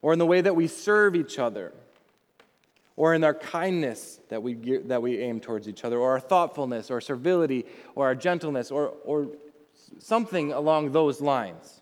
or 0.00 0.12
in 0.12 0.18
the 0.18 0.26
way 0.26 0.40
that 0.40 0.56
we 0.56 0.66
serve 0.66 1.14
each 1.14 1.38
other, 1.38 1.72
or 2.96 3.14
in 3.14 3.24
our 3.24 3.34
kindness 3.34 4.20
that 4.28 4.42
we, 4.42 4.54
that 4.54 5.00
we 5.00 5.18
aim 5.18 5.40
towards 5.40 5.68
each 5.68 5.84
other, 5.84 5.98
or 5.98 6.12
our 6.12 6.20
thoughtfulness, 6.20 6.90
or 6.90 7.00
servility, 7.00 7.64
or 7.94 8.06
our 8.06 8.14
gentleness, 8.14 8.70
or, 8.70 8.94
or 9.04 9.28
something 9.98 10.52
along 10.52 10.92
those 10.92 11.20
lines. 11.20 11.80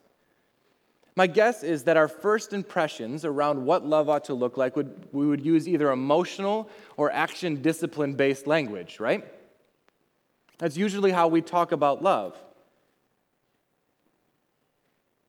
My 1.17 1.27
guess 1.27 1.63
is 1.63 1.85
that 1.85 1.97
our 1.97 2.09
first 2.09 2.53
impressions 2.53 3.25
around 3.25 3.65
what 3.65 3.85
love 3.85 4.09
ought 4.09 4.25
to 4.25 4.35
look 4.35 4.57
like 4.57 4.77
would 4.77 5.09
we 5.13 5.27
would 5.27 5.45
use 5.45 5.69
either 5.69 5.91
emotional 5.91 6.71
or 6.97 7.11
action 7.13 7.61
discipline 7.61 8.15
based 8.15 8.47
language, 8.47 9.01
right? 9.01 9.25
That's 10.59 10.77
usually 10.77 11.11
how 11.11 11.29
we 11.29 11.43
talk 11.43 11.73
about 11.73 12.03
love. 12.03 12.39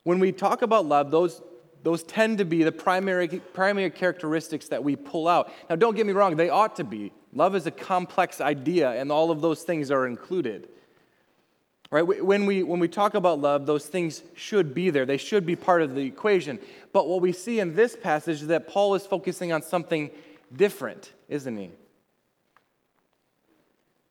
When 0.04 0.20
we 0.20 0.32
talk 0.32 0.62
about 0.62 0.86
love, 0.86 1.12
those, 1.12 1.42
those 1.84 2.04
tend 2.04 2.38
to 2.38 2.46
be 2.46 2.64
the 2.64 2.72
primary, 2.72 3.28
primary 3.28 3.90
characteristics 3.90 4.68
that 4.68 4.84
we 4.84 4.96
pull 4.96 5.28
out. 5.28 5.52
Now, 5.70 5.76
don't 5.76 5.96
get 5.96 6.06
me 6.06 6.14
wrong, 6.14 6.36
they 6.36 6.50
ought 6.50 6.76
to 6.78 6.84
be. 6.84 7.12
Love 7.34 7.56
is 7.56 7.66
a 7.66 7.72
complex 7.72 8.42
idea, 8.42 8.92
and 8.92 9.12
all 9.12 9.32
of 9.32 9.42
those 9.42 9.64
things 9.64 9.90
are 9.90 10.06
included. 10.06 10.70
Right? 11.90 12.04
When 12.04 12.46
we, 12.46 12.64
when 12.64 12.80
we 12.80 12.88
talk 12.88 13.16
about 13.16 13.40
love, 13.40 13.66
those 13.66 13.86
things 13.86 14.24
should 14.34 14.74
be 14.74 14.92
there. 14.92 15.06
They 15.06 15.18
should 15.18 15.46
be 15.46 15.58
part 15.58 15.82
of 15.82 15.94
the 15.94 16.02
equation. 16.02 16.58
But 16.94 17.08
what 17.08 17.22
we 17.22 17.34
see 17.34 17.60
in 17.60 17.76
this 17.76 17.98
passage 17.98 18.42
is 18.42 18.48
that 18.48 18.70
Paul 18.70 18.96
is 18.96 19.06
focusing 19.06 19.52
on 19.52 19.62
something 19.62 20.10
different, 20.56 21.12
isn't 21.28 21.58
he? 21.58 21.72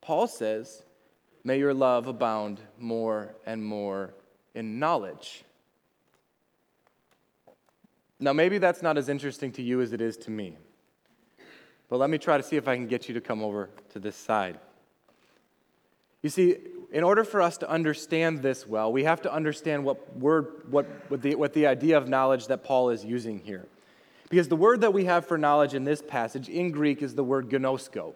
Paul 0.02 0.26
says, 0.26 0.82
May 1.42 1.58
your 1.58 1.72
love 1.72 2.06
abound 2.06 2.60
more 2.78 3.34
and 3.46 3.64
more 3.64 4.12
in 4.54 4.78
knowledge. 4.78 5.44
Now, 8.20 8.34
maybe 8.34 8.58
that's 8.58 8.82
not 8.82 8.98
as 8.98 9.08
interesting 9.08 9.50
to 9.52 9.62
you 9.62 9.80
as 9.80 9.92
it 9.92 10.00
is 10.00 10.16
to 10.18 10.30
me. 10.30 10.58
But 11.88 11.98
let 11.98 12.10
me 12.10 12.18
try 12.18 12.36
to 12.36 12.42
see 12.42 12.56
if 12.56 12.68
I 12.68 12.76
can 12.76 12.86
get 12.86 13.08
you 13.08 13.14
to 13.14 13.20
come 13.20 13.42
over 13.42 13.70
to 13.92 13.98
this 13.98 14.14
side. 14.14 14.60
You 16.22 16.28
see, 16.28 16.56
in 16.92 17.02
order 17.02 17.24
for 17.24 17.40
us 17.40 17.56
to 17.58 17.70
understand 17.70 18.42
this 18.42 18.66
well, 18.66 18.92
we 18.92 19.04
have 19.04 19.22
to 19.22 19.32
understand 19.32 19.84
what 19.84 20.16
word, 20.16 20.46
what, 20.70 20.86
what, 21.08 21.22
the, 21.22 21.34
what 21.34 21.54
the 21.54 21.66
idea 21.66 21.96
of 21.96 22.08
knowledge 22.08 22.46
that 22.48 22.62
Paul 22.62 22.90
is 22.90 23.04
using 23.04 23.38
here. 23.38 23.66
Because 24.28 24.48
the 24.48 24.56
word 24.56 24.82
that 24.82 24.92
we 24.92 25.06
have 25.06 25.26
for 25.26 25.38
knowledge 25.38 25.74
in 25.74 25.84
this 25.84 26.02
passage 26.02 26.48
in 26.48 26.70
Greek 26.70 27.02
is 27.02 27.14
the 27.14 27.24
word 27.24 27.48
gnosko. 27.48 28.14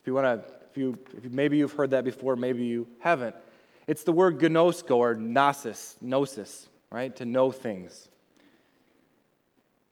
If 0.00 0.06
you 0.06 0.14
want 0.14 0.26
to, 0.26 0.54
if 0.70 0.76
you, 0.76 0.98
if 1.16 1.30
maybe 1.30 1.58
you've 1.58 1.72
heard 1.72 1.90
that 1.90 2.04
before, 2.04 2.34
maybe 2.34 2.64
you 2.64 2.88
haven't. 2.98 3.36
It's 3.86 4.04
the 4.04 4.12
word 4.12 4.38
gnosko 4.38 4.96
or 4.96 5.14
gnosis, 5.14 5.96
gnosis, 6.00 6.68
right? 6.90 7.14
To 7.16 7.24
know 7.24 7.52
things. 7.52 8.08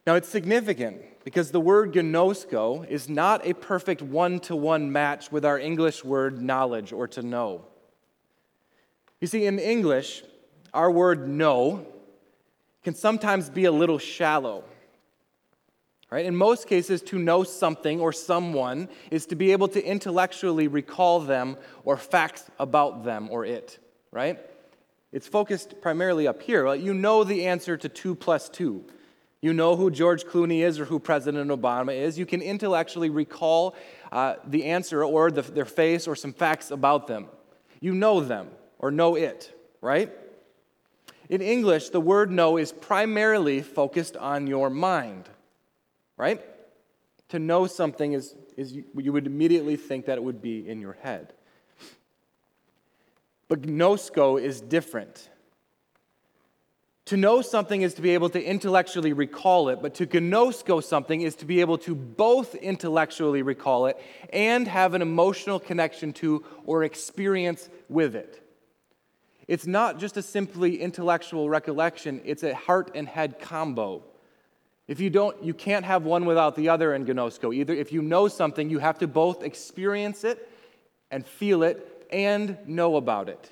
Now, 0.06 0.16
it's 0.16 0.28
significant 0.28 1.02
because 1.24 1.50
the 1.50 1.60
word 1.60 1.92
gnosko 1.92 2.88
is 2.88 3.08
not 3.08 3.46
a 3.46 3.54
perfect 3.54 4.02
one 4.02 4.40
to 4.40 4.56
one 4.56 4.90
match 4.90 5.30
with 5.30 5.44
our 5.44 5.58
English 5.58 6.04
word 6.04 6.42
knowledge 6.42 6.92
or 6.92 7.06
to 7.08 7.22
know. 7.22 7.64
You 9.20 9.28
see, 9.28 9.46
in 9.46 9.60
English, 9.60 10.24
our 10.74 10.90
word 10.90 11.28
know 11.28 11.86
can 12.82 12.94
sometimes 12.94 13.48
be 13.48 13.66
a 13.66 13.72
little 13.72 13.98
shallow. 13.98 14.64
Right? 16.10 16.26
In 16.26 16.36
most 16.36 16.66
cases, 16.66 17.00
to 17.02 17.18
know 17.18 17.42
something 17.42 18.00
or 18.00 18.12
someone 18.12 18.88
is 19.10 19.24
to 19.26 19.36
be 19.36 19.52
able 19.52 19.68
to 19.68 19.82
intellectually 19.82 20.68
recall 20.68 21.20
them 21.20 21.56
or 21.84 21.96
facts 21.96 22.50
about 22.58 23.04
them 23.04 23.28
or 23.30 23.46
it, 23.46 23.78
right? 24.10 24.38
It's 25.10 25.26
focused 25.26 25.80
primarily 25.80 26.26
up 26.26 26.42
here. 26.42 26.74
You 26.74 26.92
know 26.92 27.24
the 27.24 27.46
answer 27.46 27.78
to 27.78 27.88
2 27.88 28.14
plus 28.14 28.50
2. 28.50 28.84
You 29.42 29.52
know 29.52 29.74
who 29.74 29.90
George 29.90 30.24
Clooney 30.24 30.60
is 30.64 30.78
or 30.78 30.84
who 30.84 31.00
President 31.00 31.50
Obama 31.50 31.92
is. 31.92 32.16
You 32.16 32.24
can 32.24 32.40
intellectually 32.40 33.10
recall 33.10 33.74
uh, 34.12 34.36
the 34.46 34.66
answer 34.66 35.04
or 35.04 35.32
the, 35.32 35.42
their 35.42 35.64
face 35.64 36.06
or 36.06 36.14
some 36.14 36.32
facts 36.32 36.70
about 36.70 37.08
them. 37.08 37.26
You 37.80 37.92
know 37.92 38.20
them 38.20 38.50
or 38.78 38.92
know 38.92 39.16
it, 39.16 39.52
right? 39.80 40.12
In 41.28 41.42
English, 41.42 41.88
the 41.88 42.00
word 42.00 42.30
know 42.30 42.56
is 42.56 42.70
primarily 42.70 43.62
focused 43.62 44.16
on 44.16 44.46
your 44.46 44.70
mind, 44.70 45.28
right? 46.16 46.40
To 47.30 47.40
know 47.40 47.66
something 47.66 48.12
is, 48.12 48.36
is 48.56 48.72
you, 48.72 48.84
you 48.96 49.12
would 49.12 49.26
immediately 49.26 49.74
think 49.74 50.06
that 50.06 50.18
it 50.18 50.22
would 50.22 50.40
be 50.40 50.68
in 50.68 50.80
your 50.80 50.96
head. 51.02 51.32
But 53.48 53.62
gnosko 53.62 54.40
is 54.40 54.60
different. 54.60 55.28
To 57.06 57.16
know 57.16 57.42
something 57.42 57.82
is 57.82 57.94
to 57.94 58.02
be 58.02 58.10
able 58.10 58.28
to 58.30 58.42
intellectually 58.42 59.12
recall 59.12 59.68
it, 59.70 59.82
but 59.82 59.94
to 59.94 60.06
gnosko 60.06 60.82
something 60.82 61.20
is 61.20 61.34
to 61.36 61.44
be 61.44 61.60
able 61.60 61.78
to 61.78 61.94
both 61.96 62.54
intellectually 62.54 63.42
recall 63.42 63.86
it 63.86 64.00
and 64.32 64.68
have 64.68 64.94
an 64.94 65.02
emotional 65.02 65.58
connection 65.58 66.12
to 66.14 66.44
or 66.64 66.84
experience 66.84 67.68
with 67.88 68.14
it. 68.14 68.38
It's 69.48 69.66
not 69.66 69.98
just 69.98 70.16
a 70.16 70.22
simply 70.22 70.80
intellectual 70.80 71.50
recollection, 71.50 72.20
it's 72.24 72.44
a 72.44 72.54
heart 72.54 72.92
and 72.94 73.08
head 73.08 73.40
combo. 73.40 74.04
If 74.86 75.00
you 75.00 75.10
don't, 75.10 75.42
you 75.42 75.54
can't 75.54 75.84
have 75.84 76.04
one 76.04 76.24
without 76.24 76.54
the 76.54 76.68
other 76.68 76.94
in 76.94 77.04
gnosko. 77.04 77.52
Either 77.54 77.74
if 77.74 77.92
you 77.92 78.02
know 78.02 78.28
something, 78.28 78.70
you 78.70 78.78
have 78.78 78.98
to 78.98 79.08
both 79.08 79.42
experience 79.42 80.22
it 80.22 80.48
and 81.10 81.26
feel 81.26 81.64
it 81.64 82.06
and 82.12 82.56
know 82.66 82.94
about 82.94 83.28
it 83.28 83.50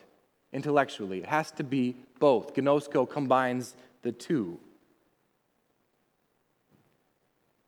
intellectually. 0.52 1.18
It 1.18 1.26
has 1.26 1.50
to 1.52 1.64
be 1.64 1.96
both. 2.18 2.54
Gnosko 2.54 3.08
combines 3.08 3.74
the 4.02 4.12
two. 4.12 4.58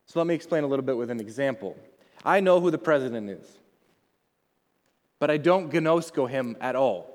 So 0.07 0.21
let 0.21 0.27
me 0.27 0.35
explain 0.35 0.65
a 0.65 0.67
little 0.67 0.85
bit 0.85 0.97
with 0.97 1.11
an 1.11 1.21
example. 1.21 1.77
I 2.25 2.41
know 2.41 2.61
who 2.61 2.71
the 2.71 2.79
president 2.79 3.31
is, 3.31 3.47
but 5.19 5.31
I 5.31 5.39
don't 5.39 5.73
gnosko 5.73 6.29
him 6.29 6.57
at 6.61 6.77
all. 6.77 7.09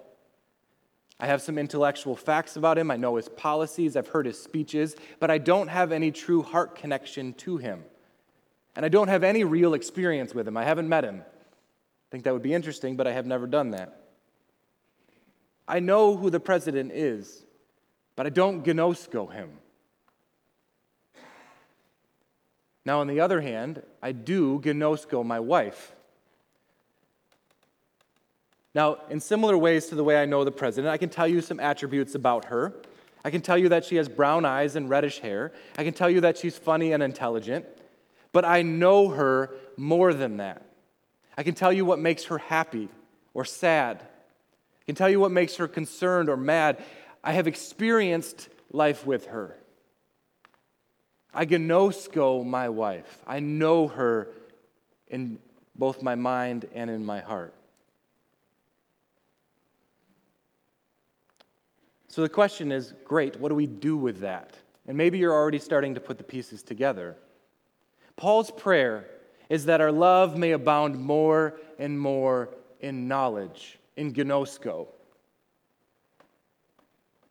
I 1.20 1.26
have 1.26 1.42
some 1.42 1.58
intellectual 1.58 2.16
facts 2.16 2.56
about 2.56 2.78
him. 2.78 2.92
I 2.92 2.98
know 2.98 3.16
his 3.16 3.28
policies. 3.28 3.96
I've 3.96 4.08
heard 4.08 4.26
his 4.26 4.42
speeches, 4.42 4.96
but 5.20 5.32
I 5.32 5.40
don't 5.40 5.68
have 5.68 5.92
any 5.92 6.12
true 6.12 6.44
heart 6.44 6.76
connection 6.76 7.34
to 7.34 7.58
him. 7.58 7.84
And 8.76 8.86
I 8.86 8.90
don't 8.90 9.08
have 9.08 9.24
any 9.24 9.44
real 9.44 9.74
experience 9.74 10.36
with 10.36 10.48
him. 10.48 10.58
I 10.58 10.64
haven't 10.64 10.88
met 10.88 11.04
him. 11.04 11.22
I 11.22 12.08
think 12.12 12.24
that 12.24 12.34
would 12.34 12.44
be 12.44 12.54
interesting, 12.54 12.96
but 12.96 13.08
I 13.08 13.14
have 13.14 13.26
never 13.26 13.48
done 13.48 13.72
that. 13.72 14.07
I 15.68 15.80
know 15.80 16.16
who 16.16 16.30
the 16.30 16.40
president 16.40 16.92
is, 16.94 17.44
but 18.16 18.26
I 18.26 18.30
don't 18.30 18.64
gnosko 18.64 19.32
him. 19.32 19.52
Now, 22.86 23.02
on 23.02 23.08
the 23.08 23.20
other 23.20 23.42
hand, 23.42 23.84
I 24.02 24.14
do 24.14 24.60
gnosko 24.60 25.26
my 25.26 25.42
wife. 25.42 25.94
Now, 28.74 29.00
in 29.10 29.20
similar 29.20 29.58
ways 29.58 29.88
to 29.88 29.96
the 29.96 30.04
way 30.04 30.22
I 30.22 30.26
know 30.26 30.44
the 30.46 30.52
president, 30.52 30.94
I 30.94 30.98
can 30.98 31.10
tell 31.10 31.28
you 31.28 31.42
some 31.42 31.60
attributes 31.60 32.16
about 32.16 32.46
her. 32.46 32.76
I 33.26 33.30
can 33.30 33.42
tell 33.42 33.58
you 33.58 33.68
that 33.70 33.84
she 33.84 33.98
has 33.98 34.08
brown 34.08 34.46
eyes 34.46 34.78
and 34.78 34.90
reddish 34.90 35.20
hair. 35.20 35.52
I 35.78 35.84
can 35.84 35.94
tell 35.94 36.10
you 36.10 36.22
that 36.22 36.38
she's 36.38 36.58
funny 36.58 36.94
and 36.94 37.04
intelligent. 37.04 37.66
But 38.32 38.46
I 38.46 38.62
know 38.62 39.10
her 39.10 39.56
more 39.76 40.14
than 40.14 40.38
that. 40.38 40.62
I 41.38 41.44
can 41.44 41.56
tell 41.56 41.74
you 41.74 41.84
what 41.84 42.00
makes 42.00 42.26
her 42.26 42.38
happy 42.38 42.88
or 43.34 43.44
sad 43.44 44.08
can 44.88 44.96
tell 44.96 45.10
you 45.10 45.20
what 45.20 45.32
makes 45.32 45.58
her 45.58 45.68
concerned 45.68 46.30
or 46.30 46.38
mad. 46.38 46.82
I 47.22 47.34
have 47.34 47.46
experienced 47.46 48.48
life 48.72 49.06
with 49.06 49.26
her. 49.28 49.58
I 51.34 51.46
gnosko 51.46 52.46
my 52.46 52.70
wife. 52.70 53.22
I 53.28 53.42
know 53.42 53.90
her 53.90 54.30
in 55.10 55.40
both 55.76 56.02
my 56.02 56.16
mind 56.16 56.68
and 56.74 56.90
in 56.90 57.06
my 57.06 57.20
heart. 57.20 57.54
So 62.08 62.22
the 62.22 62.30
question 62.30 62.72
is 62.72 62.94
great, 63.04 63.40
what 63.40 63.50
do 63.50 63.56
we 63.56 63.68
do 63.68 63.98
with 63.98 64.22
that? 64.22 64.54
And 64.88 64.98
maybe 64.98 65.18
you're 65.18 65.34
already 65.34 65.60
starting 65.60 65.96
to 65.96 66.00
put 66.00 66.18
the 66.18 66.24
pieces 66.24 66.64
together. 66.64 67.18
Paul's 68.16 68.52
prayer 68.52 69.06
is 69.50 69.66
that 69.66 69.82
our 69.82 69.92
love 69.92 70.38
may 70.38 70.52
abound 70.52 70.98
more 70.98 71.60
and 71.78 72.00
more 72.00 72.50
in 72.80 73.10
knowledge 73.10 73.77
in 73.98 74.14
gnosko. 74.14 74.88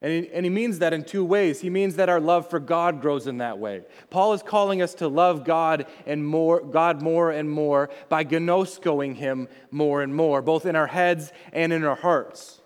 And 0.03 0.13
he, 0.13 0.31
and 0.31 0.45
he 0.45 0.51
means 0.51 0.81
that 0.81 0.93
in 0.93 1.05
two 1.05 1.25
ways. 1.25 1.61
He 1.61 1.71
means 1.71 1.97
that 1.97 2.11
our 2.11 2.21
love 2.21 2.51
for 2.51 2.61
God 2.61 3.01
grows 3.01 3.27
in 3.27 3.39
that 3.39 3.59
way. 3.59 3.83
Paul 4.11 4.35
is 4.35 4.43
calling 4.43 4.83
us 4.83 4.95
to 4.95 5.09
love 5.09 5.45
God 5.45 5.87
and 6.07 6.27
more, 6.27 6.61
God 6.61 7.01
more 7.01 7.31
and 7.31 7.51
more 7.51 7.89
by 8.11 8.23
gnoskoing 8.25 9.17
him 9.17 9.49
more 9.71 10.03
and 10.03 10.15
more, 10.15 10.43
both 10.43 10.67
in 10.67 10.77
our 10.77 10.87
heads 10.87 11.33
and 11.53 11.73
in 11.73 11.83
our 11.83 11.97
hearts. 11.97 12.61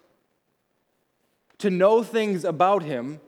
To 1.58 1.70
know 1.70 2.02
things 2.02 2.44
about 2.44 2.82
him 2.82 3.20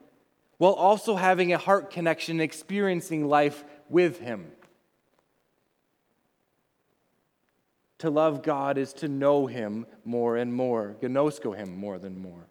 while 0.58 0.72
also 0.72 1.16
having 1.16 1.52
a 1.52 1.58
heart 1.58 1.90
connection, 1.90 2.40
experiencing 2.40 3.28
life 3.28 3.64
with 3.88 4.18
him. 4.18 4.50
To 8.02 8.10
love 8.10 8.42
God 8.42 8.78
is 8.78 8.92
to 8.94 9.06
know 9.06 9.46
Him 9.46 9.86
more 10.04 10.36
and 10.36 10.52
more, 10.52 10.96
gnosko 11.00 11.56
Him 11.56 11.76
more 11.76 12.00
than 12.00 12.20
more. 12.20 12.48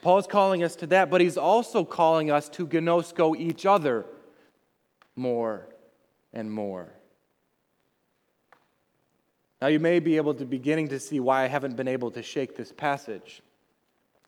Paul's 0.00 0.26
calling 0.26 0.64
us 0.64 0.74
to 0.76 0.86
that, 0.86 1.10
but 1.10 1.20
he's 1.20 1.36
also 1.36 1.84
calling 1.84 2.30
us 2.30 2.48
to 2.48 2.66
gnosko 2.66 3.36
each 3.36 3.66
other 3.66 4.06
more 5.16 5.68
and 6.32 6.50
more. 6.50 6.88
Now, 9.60 9.66
you 9.66 9.80
may 9.80 10.00
be 10.00 10.16
able 10.16 10.32
to 10.32 10.46
beginning 10.46 10.88
to 10.88 10.98
see 10.98 11.20
why 11.20 11.44
I 11.44 11.48
haven't 11.48 11.76
been 11.76 11.86
able 11.86 12.10
to 12.12 12.22
shake 12.22 12.56
this 12.56 12.72
passage. 12.72 13.42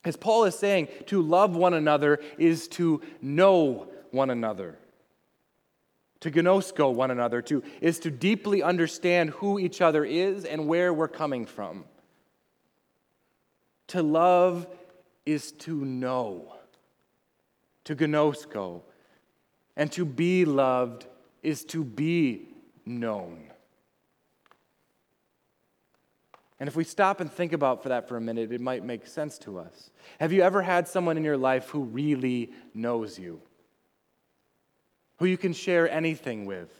As 0.05 0.19
Paul 0.19 0.45
is 0.45 0.59
saying, 0.59 0.89
to 1.07 1.23
love 1.23 1.57
one 1.57 1.73
another 1.73 2.21
is 2.37 2.69
to 2.69 3.01
know 3.23 3.89
one 4.11 4.29
another 4.29 4.77
to 6.27 6.43
gnosko 6.43 6.93
one 6.93 7.13
another, 7.13 7.41
to, 7.43 7.63
is 7.81 8.01
to 8.01 8.11
deeply 8.11 8.61
understand 8.63 9.31
who 9.31 9.61
each 9.61 9.81
other 9.81 10.05
is 10.05 10.45
and 10.45 10.67
where 10.67 10.93
we're 10.93 11.07
coming 11.07 11.47
from. 11.47 11.85
To 13.89 14.03
love 14.03 14.67
is 15.25 15.53
to 15.53 15.85
know. 15.85 16.53
to 17.85 17.95
gnosko. 17.95 18.83
And 19.77 19.93
to 19.93 20.05
be 20.05 20.45
loved 20.45 21.07
is 21.45 21.65
to 21.67 21.85
be 21.85 22.49
known. 22.85 23.51
And 26.59 26.69
if 26.69 26.75
we 26.75 26.83
stop 26.83 27.21
and 27.21 27.31
think 27.31 27.53
about 27.53 27.83
for 27.85 27.91
that 27.91 28.09
for 28.09 28.17
a 28.17 28.21
minute, 28.21 28.51
it 28.51 28.61
might 28.61 28.83
make 28.83 29.07
sense 29.07 29.39
to 29.39 29.59
us. 29.61 29.91
Have 30.19 30.33
you 30.33 30.43
ever 30.43 30.63
had 30.63 30.89
someone 30.89 31.17
in 31.17 31.23
your 31.23 31.37
life 31.37 31.69
who 31.69 31.85
really 31.85 32.51
knows 32.75 33.17
you? 33.17 33.41
Who 35.19 35.27
you 35.27 35.39
can 35.39 35.53
share 35.53 35.91
anything 35.91 36.45
with? 36.47 36.71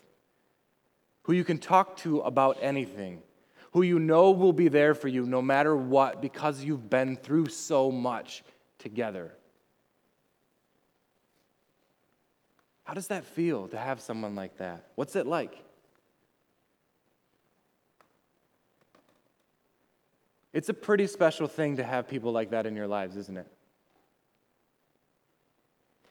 Who 1.23 1.33
you 1.33 1.45
can 1.45 1.59
talk 1.59 1.97
to 1.99 2.21
about 2.21 2.59
anything? 2.61 3.23
Who 3.73 3.83
you 3.83 3.99
know 3.99 4.31
will 4.31 4.53
be 4.53 4.69
there 4.69 4.95
for 4.95 5.09
you 5.09 5.27
no 5.27 5.43
matter 5.43 5.77
what 5.77 6.23
because 6.23 6.63
you've 6.63 6.89
been 6.89 7.17
through 7.17 7.49
so 7.49 7.91
much 7.91 8.43
together? 8.79 9.33
How 12.85 12.95
does 12.95 13.09
that 13.09 13.25
feel 13.25 13.67
to 13.69 13.77
have 13.77 14.01
someone 14.01 14.37
like 14.37 14.59
that? 14.59 14.87
What's 14.95 15.17
it 15.17 15.27
like? 15.27 15.63
It's 20.53 20.69
a 20.69 20.75
pretty 20.75 21.07
special 21.07 21.49
thing 21.49 21.77
to 21.77 21.85
have 21.85 22.09
people 22.09 22.33
like 22.33 22.51
that 22.51 22.65
in 22.65 22.77
your 22.77 22.87
lives, 22.87 23.17
isn't 23.17 23.37
it? 23.37 23.47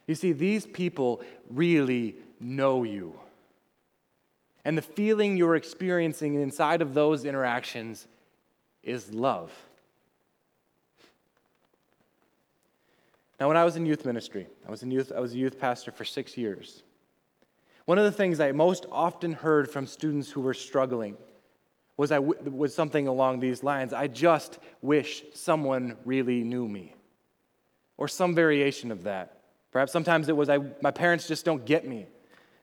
You 0.08 0.16
see, 0.16 0.32
these 0.32 0.66
people 0.66 1.22
really 1.50 2.16
know 2.40 2.84
you. 2.84 3.20
And 4.64 4.78
the 4.78 4.82
feeling 4.82 5.38
you're 5.38 5.56
experiencing 5.56 6.36
inside 6.36 6.82
of 6.82 6.94
those 6.94 7.26
interactions 7.26 8.08
is 8.84 9.14
love. 9.14 9.52
Now, 13.40 13.48
when 13.48 13.58
I 13.58 13.66
was 13.66 13.76
in 13.76 13.86
youth 13.86 14.06
ministry, 14.06 14.48
I 14.68 14.72
was, 14.72 14.82
in 14.82 14.92
youth, 14.92 15.12
I 15.16 15.20
was 15.20 15.34
a 15.34 15.38
youth 15.38 15.60
pastor 15.60 15.92
for 15.92 16.06
six 16.06 16.38
years. 16.38 16.84
One 17.86 17.98
of 17.98 18.06
the 18.06 18.12
things 18.12 18.40
I 18.40 18.52
most 18.52 18.86
often 18.92 19.34
heard 19.34 19.70
from 19.70 19.86
students 19.86 20.32
who 20.32 20.42
were 20.42 20.54
struggling 20.54 21.18
was, 21.98 22.12
I 22.12 22.16
w- 22.16 22.40
was 22.50 22.74
something 22.74 23.08
along 23.08 23.40
these 23.40 23.64
lines 23.64 23.94
I 23.94 24.08
just 24.08 24.60
wish 24.82 25.24
someone 25.34 25.98
really 26.06 26.44
knew 26.44 26.68
me. 26.68 26.96
Or 27.98 28.08
some 28.08 28.34
variation 28.36 28.92
of 28.92 29.04
that. 29.04 29.35
Perhaps 29.76 29.92
sometimes 29.92 30.30
it 30.30 30.38
was 30.38 30.48
I, 30.48 30.60
my 30.82 30.92
parents 30.92 31.28
just 31.28 31.44
don't 31.44 31.66
get 31.66 31.86
me. 31.86 32.06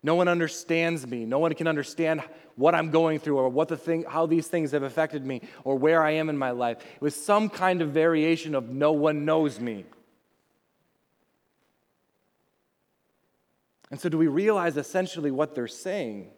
No 0.02 0.14
one 0.14 0.28
understands 0.28 1.06
me. 1.06 1.26
No 1.26 1.38
one 1.38 1.52
can 1.52 1.66
understand 1.66 2.22
what 2.56 2.74
I'm 2.74 2.90
going 2.90 3.18
through 3.18 3.36
or 3.36 3.50
what 3.50 3.68
the 3.68 3.76
thing, 3.76 4.06
how 4.08 4.24
these 4.24 4.46
things 4.46 4.70
have 4.70 4.82
affected 4.82 5.22
me 5.22 5.42
or 5.62 5.76
where 5.76 6.02
I 6.02 6.12
am 6.12 6.30
in 6.30 6.38
my 6.38 6.52
life. 6.52 6.78
It 6.80 7.02
was 7.02 7.14
some 7.14 7.50
kind 7.50 7.82
of 7.82 7.90
variation 7.90 8.54
of 8.54 8.70
no 8.70 8.92
one 8.92 9.26
knows 9.26 9.60
me. 9.60 9.84
And 13.90 14.00
so, 14.00 14.08
do 14.08 14.16
we 14.16 14.28
realize 14.28 14.78
essentially 14.78 15.30
what 15.30 15.54
they're 15.54 15.68
saying? 15.68 16.30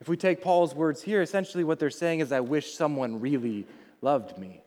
If 0.00 0.08
we 0.08 0.16
take 0.16 0.42
Paul's 0.42 0.76
words 0.76 1.02
here, 1.02 1.22
essentially 1.22 1.64
what 1.64 1.80
they're 1.80 1.90
saying 1.90 2.20
is, 2.20 2.30
I 2.30 2.38
wish 2.38 2.74
someone 2.74 3.20
really 3.20 3.66
loved 4.00 4.38
me. 4.38 4.62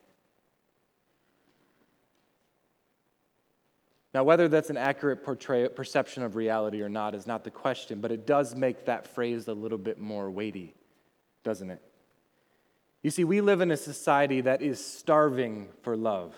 Now, 4.13 4.23
whether 4.25 4.47
that's 4.49 4.69
an 4.69 4.77
accurate 4.77 5.23
portray- 5.23 5.69
perception 5.69 6.23
of 6.23 6.35
reality 6.35 6.81
or 6.81 6.89
not 6.89 7.15
is 7.15 7.25
not 7.25 7.43
the 7.43 7.51
question, 7.51 8.01
but 8.01 8.11
it 8.11 8.27
does 8.27 8.55
make 8.55 8.85
that 8.85 9.07
phrase 9.07 9.47
a 9.47 9.53
little 9.53 9.77
bit 9.77 9.99
more 9.99 10.29
weighty, 10.29 10.75
doesn't 11.43 11.69
it? 11.69 11.81
You 13.03 13.09
see, 13.09 13.23
we 13.23 13.41
live 13.41 13.61
in 13.61 13.71
a 13.71 13.77
society 13.77 14.41
that 14.41 14.61
is 14.61 14.83
starving 14.83 15.69
for 15.81 15.95
love. 15.95 16.35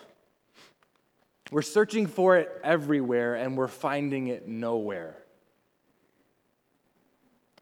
We're 1.50 1.62
searching 1.62 2.06
for 2.06 2.36
it 2.36 2.50
everywhere 2.62 3.34
and 3.34 3.56
we're 3.56 3.68
finding 3.68 4.28
it 4.28 4.48
nowhere. 4.48 5.16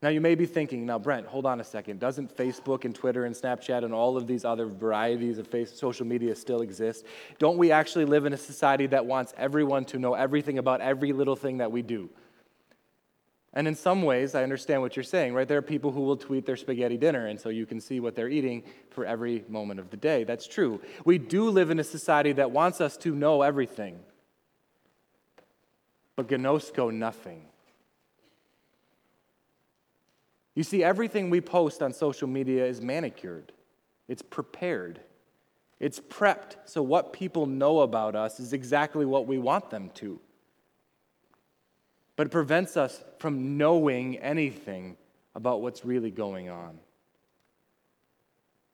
Now, 0.03 0.09
you 0.09 0.21
may 0.21 0.35
be 0.35 0.47
thinking, 0.47 0.85
now, 0.85 0.99
Brent, 0.99 1.29
hold 1.29 1.47
on 1.47 1.61
a 1.61 1.65
second. 1.65 2.01
Doesn't 2.01 2.37
Facebook 2.37 2.85
and 2.85 2.93
Twitter 2.93 3.25
and 3.25 3.37
Snapchat 3.37 3.85
and 3.85 3.95
all 3.95 4.17
of 4.17 4.27
these 4.27 4.45
other 4.45 4.67
varieties 4.67 5.38
of 5.38 5.47
face, 5.47 5.73
social 5.73 6.05
media 6.05 6.35
still 6.35 6.61
exist? 6.61 7.07
Don't 7.38 7.57
we 7.57 7.71
actually 7.71 8.05
live 8.05 8.27
in 8.27 8.33
a 8.33 8.37
society 8.37 8.88
that 8.88 9.07
wants 9.07 9.33
everyone 9.38 9.85
to 9.87 10.01
know 10.01 10.15
everything 10.15 10.59
about 10.59 10.81
every 10.81 11.12
little 11.12 11.37
thing 11.37 11.59
that 11.59 11.71
we 11.71 11.83
do? 11.83 12.11
And 13.55 13.69
in 13.69 13.77
some 13.77 14.03
ways, 14.03 14.35
I 14.35 14.43
understand 14.43 14.83
what 14.83 14.97
you're 14.97 15.05
saying, 15.05 15.35
right? 15.35 15.47
There 15.47 15.59
are 15.59 15.62
people 15.62 15.93
who 15.93 16.01
will 16.01 16.17
tweet 16.17 16.47
their 16.47 16.57
spaghetti 16.57 16.97
dinner, 16.97 17.27
and 17.27 17.38
so 17.38 17.49
you 17.51 17.67
can 17.67 17.81
see 17.81 18.01
what 18.01 18.17
they're 18.17 18.31
eating 18.31 18.65
for 18.91 19.05
every 19.05 19.45
moment 19.49 19.79
of 19.79 19.91
the 19.91 19.97
day. 19.97 20.25
That's 20.25 20.49
true. 20.49 20.81
We 21.05 21.19
do 21.19 21.49
live 21.49 21.71
in 21.71 21.79
a 21.79 21.85
society 21.85 22.33
that 22.33 22.51
wants 22.51 22.81
us 22.81 22.97
to 22.99 23.15
know 23.15 23.43
everything, 23.43 24.01
but 26.17 26.27
gnosko 26.27 26.93
nothing. 26.93 27.52
You 30.55 30.62
see, 30.62 30.85
everything 30.85 31.31
we 31.31 31.41
post 31.41 31.83
on 31.83 31.93
social 31.93 32.29
media 32.29 32.67
is 32.67 32.81
manicured, 32.81 33.53
it's 34.09 34.23
prepared, 34.23 35.01
it's 35.81 36.01
prepped. 36.01 36.57
So, 36.65 36.83
what 36.83 37.12
people 37.12 37.47
know 37.47 37.81
about 37.81 38.15
us 38.15 38.38
is 38.38 38.53
exactly 38.53 39.07
what 39.07 39.27
we 39.27 39.38
want 39.38 39.71
them 39.71 39.91
to. 39.95 40.21
But 42.17 42.27
it 42.27 42.31
prevents 42.31 42.77
us 42.77 43.03
from 43.19 43.57
knowing 43.57 44.19
anything 44.19 44.97
about 45.35 45.62
what's 45.62 45.85
really 45.85 46.11
going 46.11 46.51
on. 46.51 46.79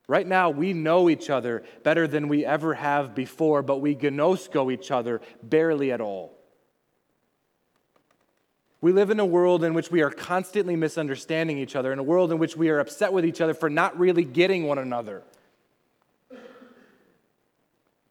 Right 0.09 0.27
now, 0.27 0.49
we 0.49 0.73
know 0.73 1.11
each 1.11 1.29
other 1.29 1.63
better 1.85 2.09
than 2.09 2.29
we 2.29 2.45
ever 2.45 2.75
have 2.75 3.15
before, 3.15 3.63
but 3.63 3.81
we 3.81 3.95
gnosko 3.95 4.73
each 4.73 4.91
other 4.91 5.21
barely 5.43 5.93
at 5.93 6.01
all. 6.01 6.38
We 8.81 8.93
live 8.93 9.11
in 9.11 9.19
a 9.19 9.27
world 9.27 9.65
in 9.65 9.75
which 9.75 9.91
we 9.91 10.03
are 10.03 10.11
constantly 10.11 10.77
misunderstanding 10.77 11.59
each 11.59 11.75
other, 11.75 11.93
in 11.93 11.99
a 11.99 12.03
world 12.03 12.31
in 12.31 12.39
which 12.39 12.57
we 12.57 12.69
are 12.69 12.79
upset 12.79 13.13
with 13.13 13.25
each 13.25 13.41
other 13.41 13.55
for 13.55 13.69
not 13.69 13.99
really 13.99 14.25
getting 14.25 14.69
one 14.69 14.79
another. 14.79 15.23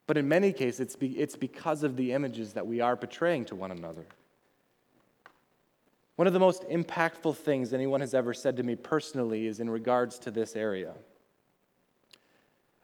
But 0.08 0.18
in 0.18 0.28
many 0.28 0.52
cases, 0.54 0.80
it's, 0.80 0.96
be, 0.96 1.18
it's 1.18 1.36
because 1.36 1.84
of 1.84 1.96
the 1.96 2.12
images 2.14 2.54
that 2.54 2.68
we 2.68 2.82
are 2.82 2.96
portraying 2.96 3.46
to 3.46 3.56
one 3.56 3.72
another. 3.72 4.06
One 6.18 6.28
of 6.28 6.34
the 6.34 6.40
most 6.40 6.64
impactful 6.64 7.36
things 7.38 7.74
anyone 7.74 8.02
has 8.02 8.14
ever 8.14 8.34
said 8.34 8.58
to 8.58 8.64
me 8.64 8.76
personally 8.76 9.48
is 9.48 9.60
in 9.60 9.70
regards 9.70 10.20
to 10.20 10.32
this 10.32 10.56
area. 10.56 10.94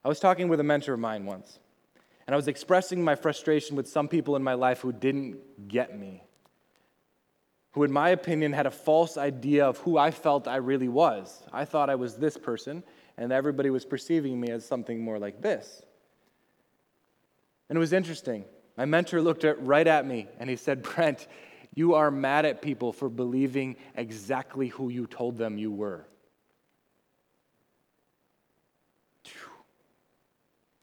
I 0.06 0.08
was 0.08 0.20
talking 0.20 0.48
with 0.50 0.60
a 0.60 0.64
mentor 0.64 0.94
of 0.94 1.00
mine 1.00 1.26
once, 1.26 1.60
and 2.28 2.34
I 2.34 2.38
was 2.38 2.48
expressing 2.48 3.04
my 3.04 3.16
frustration 3.16 3.76
with 3.76 3.88
some 3.88 4.08
people 4.08 4.36
in 4.36 4.44
my 4.44 4.54
life 4.54 4.82
who 4.82 4.92
didn't 4.94 5.68
get 5.68 5.98
me 5.98 6.23
who, 7.74 7.84
in 7.84 7.92
my 7.92 8.10
opinion, 8.10 8.54
had 8.54 8.66
a 8.66 8.72
false 8.72 9.18
idea 9.18 9.66
of 9.66 9.78
who 9.80 9.98
I 9.98 10.12
felt 10.12 10.48
I 10.48 10.58
really 10.58 10.88
was. 10.88 11.44
I 11.52 11.66
thought 11.66 11.90
I 11.90 11.96
was 11.96 12.16
this 12.16 12.38
person, 12.38 12.84
and 13.18 13.32
everybody 13.32 13.70
was 13.70 13.86
perceiving 13.86 14.40
me 14.40 14.50
as 14.50 14.66
something 14.66 15.04
more 15.04 15.20
like 15.20 15.42
this. 15.42 15.84
And 17.70 17.78
it 17.78 17.80
was 17.80 17.94
interesting. 17.94 18.46
My 18.78 18.86
mentor 18.86 19.22
looked 19.22 19.44
at, 19.44 19.64
right 19.66 19.88
at 19.88 20.06
me 20.06 20.28
and 20.40 20.50
he 20.50 20.56
said, 20.56 20.84
Brent, 20.84 21.28
you 21.76 21.96
are 21.96 22.12
mad 22.12 22.46
at 22.46 22.62
people 22.62 22.92
for 22.92 23.10
believing 23.10 23.76
exactly 23.96 24.68
who 24.68 24.90
you 24.90 25.08
told 25.08 25.38
them 25.38 25.58
you 25.58 25.72
were. 25.72 26.06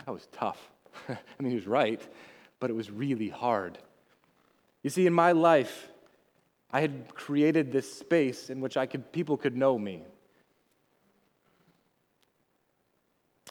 That 0.06 0.12
was 0.12 0.26
tough. 0.32 0.58
I 1.08 1.16
mean, 1.38 1.50
he 1.50 1.56
was 1.56 1.66
right, 1.66 2.00
but 2.58 2.70
it 2.70 2.72
was 2.72 2.90
really 2.90 3.28
hard. 3.28 3.78
You 4.82 4.90
see, 4.90 5.06
in 5.06 5.12
my 5.12 5.32
life, 5.32 5.89
I 6.72 6.80
had 6.80 7.14
created 7.14 7.72
this 7.72 7.92
space 7.92 8.50
in 8.50 8.60
which 8.60 8.76
I 8.76 8.86
could, 8.86 9.12
people 9.12 9.36
could 9.36 9.56
know 9.56 9.78
me. 9.78 10.04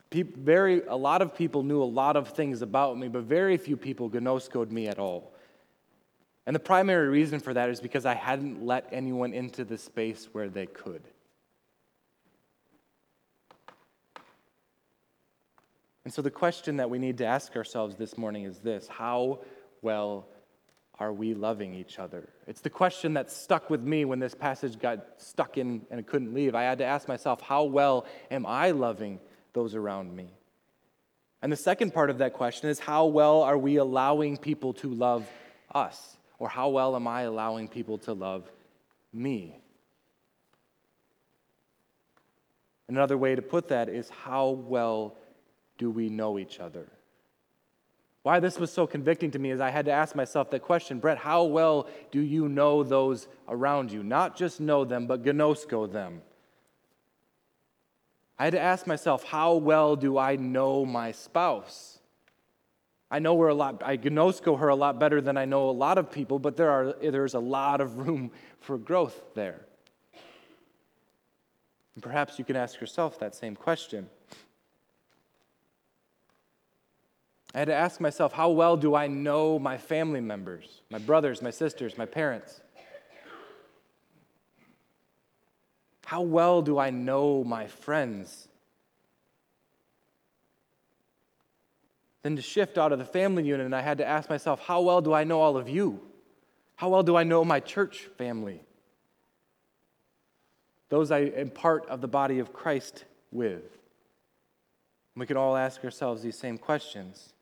People, 0.09 0.41
very, 0.41 0.81
a 0.87 0.95
lot 0.95 1.21
of 1.21 1.35
people 1.35 1.61
knew 1.61 1.83
a 1.83 1.85
lot 1.85 2.15
of 2.15 2.29
things 2.29 2.61
about 2.61 2.97
me, 2.97 3.07
but 3.09 3.23
very 3.23 3.57
few 3.57 3.77
people 3.77 4.09
gnoskoed 4.09 4.71
me 4.71 4.87
at 4.87 4.97
all. 4.97 5.33
And 6.45 6.55
the 6.55 6.59
primary 6.59 7.09
reason 7.09 7.39
for 7.39 7.53
that 7.53 7.69
is 7.69 7.79
because 7.79 8.05
I 8.05 8.15
hadn't 8.15 8.65
let 8.65 8.87
anyone 8.91 9.33
into 9.33 9.63
the 9.63 9.77
space 9.77 10.29
where 10.31 10.49
they 10.49 10.65
could. 10.65 11.03
And 16.05 16.11
so 16.11 16.23
the 16.23 16.31
question 16.31 16.77
that 16.77 16.89
we 16.89 16.97
need 16.97 17.19
to 17.19 17.25
ask 17.25 17.55
ourselves 17.55 17.97
this 17.97 18.17
morning 18.17 18.45
is 18.45 18.57
this 18.59 18.87
How 18.87 19.41
well 19.83 20.27
are 20.99 21.13
we 21.13 21.33
loving 21.33 21.73
each 21.73 21.97
other? 21.97 22.27
It's 22.45 22.61
the 22.61 22.69
question 22.69 23.13
that 23.13 23.31
stuck 23.31 23.69
with 23.69 23.81
me 23.81 24.03
when 24.03 24.19
this 24.19 24.35
passage 24.35 24.77
got 24.77 24.99
stuck 25.17 25.57
in 25.57 25.85
and 25.89 26.05
couldn't 26.05 26.33
leave. 26.33 26.55
I 26.55 26.63
had 26.63 26.79
to 26.79 26.85
ask 26.85 27.07
myself, 27.07 27.41
how 27.41 27.63
well 27.63 28.05
am 28.29 28.45
I 28.45 28.71
loving 28.71 29.19
those 29.53 29.75
around 29.75 30.13
me? 30.13 30.33
And 31.41 31.51
the 31.51 31.57
second 31.57 31.93
part 31.93 32.09
of 32.09 32.17
that 32.17 32.33
question 32.33 32.69
is, 32.69 32.79
how 32.79 33.05
well 33.05 33.43
are 33.43 33.57
we 33.57 33.77
allowing 33.77 34.35
people 34.35 34.73
to 34.73 34.89
love 34.89 35.29
us? 35.73 36.17
Or 36.37 36.49
how 36.49 36.69
well 36.69 36.95
am 36.95 37.07
I 37.07 37.21
allowing 37.21 37.69
people 37.69 37.97
to 37.99 38.13
love 38.13 38.49
me? 39.13 39.57
Another 42.89 43.17
way 43.17 43.35
to 43.35 43.41
put 43.41 43.69
that 43.69 43.87
is, 43.87 44.09
how 44.09 44.49
well 44.49 45.15
do 45.77 45.89
we 45.89 46.09
know 46.09 46.37
each 46.37 46.59
other? 46.59 46.87
Why 48.29 48.39
this 48.39 48.59
was 48.59 48.71
so 48.71 48.85
convicting 48.85 49.31
to 49.31 49.39
me 49.39 49.49
is 49.49 49.59
I 49.59 49.71
had 49.71 49.85
to 49.85 49.91
ask 49.91 50.13
myself 50.13 50.51
that 50.51 50.59
question 50.59 50.99
Brent, 50.99 51.17
how 51.17 51.45
well 51.45 51.87
do 52.11 52.21
you 52.21 52.47
know 52.47 52.83
those 52.83 53.27
around 53.47 53.91
you? 53.91 54.03
Not 54.03 54.37
just 54.37 54.61
know 54.61 54.85
them, 54.85 55.07
but 55.07 55.23
gnosko 55.23 55.91
them. 55.91 56.21
I 58.37 58.43
had 58.43 58.53
to 58.53 58.59
ask 58.59 58.85
myself, 58.85 59.23
how 59.23 59.55
well 59.55 59.95
do 59.95 60.19
I 60.19 60.35
know 60.35 60.85
my 60.85 61.11
spouse? 61.11 61.97
I 63.09 63.17
know 63.17 63.35
her 63.39 63.47
a 63.47 63.55
lot, 63.55 63.81
I 63.83 63.97
gnosko 63.97 64.59
her 64.59 64.67
a 64.67 64.75
lot 64.75 64.99
better 64.99 65.21
than 65.21 65.35
I 65.35 65.45
know 65.45 65.67
a 65.67 65.71
lot 65.71 65.97
of 65.97 66.11
people, 66.11 66.37
but 66.37 66.55
there 66.55 66.69
are, 66.69 66.93
there's 67.01 67.33
a 67.33 67.39
lot 67.39 67.81
of 67.81 67.97
room 67.97 68.29
for 68.59 68.77
growth 68.77 69.19
there. 69.33 69.65
And 71.95 72.03
perhaps 72.03 72.37
you 72.37 72.45
can 72.45 72.55
ask 72.55 72.79
yourself 72.79 73.17
that 73.21 73.33
same 73.33 73.55
question. 73.55 74.07
I 77.53 77.59
had 77.59 77.67
to 77.67 77.73
ask 77.73 77.99
myself, 77.99 78.33
how 78.33 78.49
well 78.51 78.77
do 78.77 78.93
I 78.93 79.07
know 79.07 79.57
my 79.57 79.77
family 79.77 80.21
members, 80.21 80.81
my 80.89 80.99
brothers, 80.99 81.41
my 81.41 81.49
sisters, 81.49 81.97
my 81.97 82.05
parents? 82.05 82.61
How 86.05 86.21
well 86.21 86.61
do 86.61 86.77
I 86.77 86.89
know 86.89 87.43
my 87.43 87.67
friends? 87.67 88.47
Then 92.23 92.35
to 92.35 92.41
shift 92.41 92.77
out 92.77 92.91
of 92.91 92.99
the 92.99 93.05
family 93.05 93.43
unit, 93.43 93.65
and 93.65 93.75
I 93.75 93.81
had 93.81 93.99
to 93.99 94.05
ask 94.05 94.29
myself, 94.29 94.59
how 94.59 94.81
well 94.81 95.01
do 95.01 95.13
I 95.13 95.23
know 95.23 95.39
all 95.39 95.57
of 95.57 95.69
you? 95.69 96.01
How 96.75 96.89
well 96.89 97.03
do 97.03 97.15
I 97.15 97.23
know 97.23 97.43
my 97.43 97.59
church 97.59 98.09
family? 98.17 98.61
Those 100.89 101.11
I 101.11 101.19
am 101.19 101.49
part 101.49 101.87
of 101.87 102.01
the 102.01 102.07
body 102.07 102.39
of 102.39 102.53
Christ 102.53 103.05
with. 103.31 103.77
we 105.15 105.25
can 105.25 105.37
all 105.37 105.55
ask 105.55 105.83
ourselves 105.83 106.23
these 106.23 106.37
same 106.37 106.57
questions. 106.57 107.33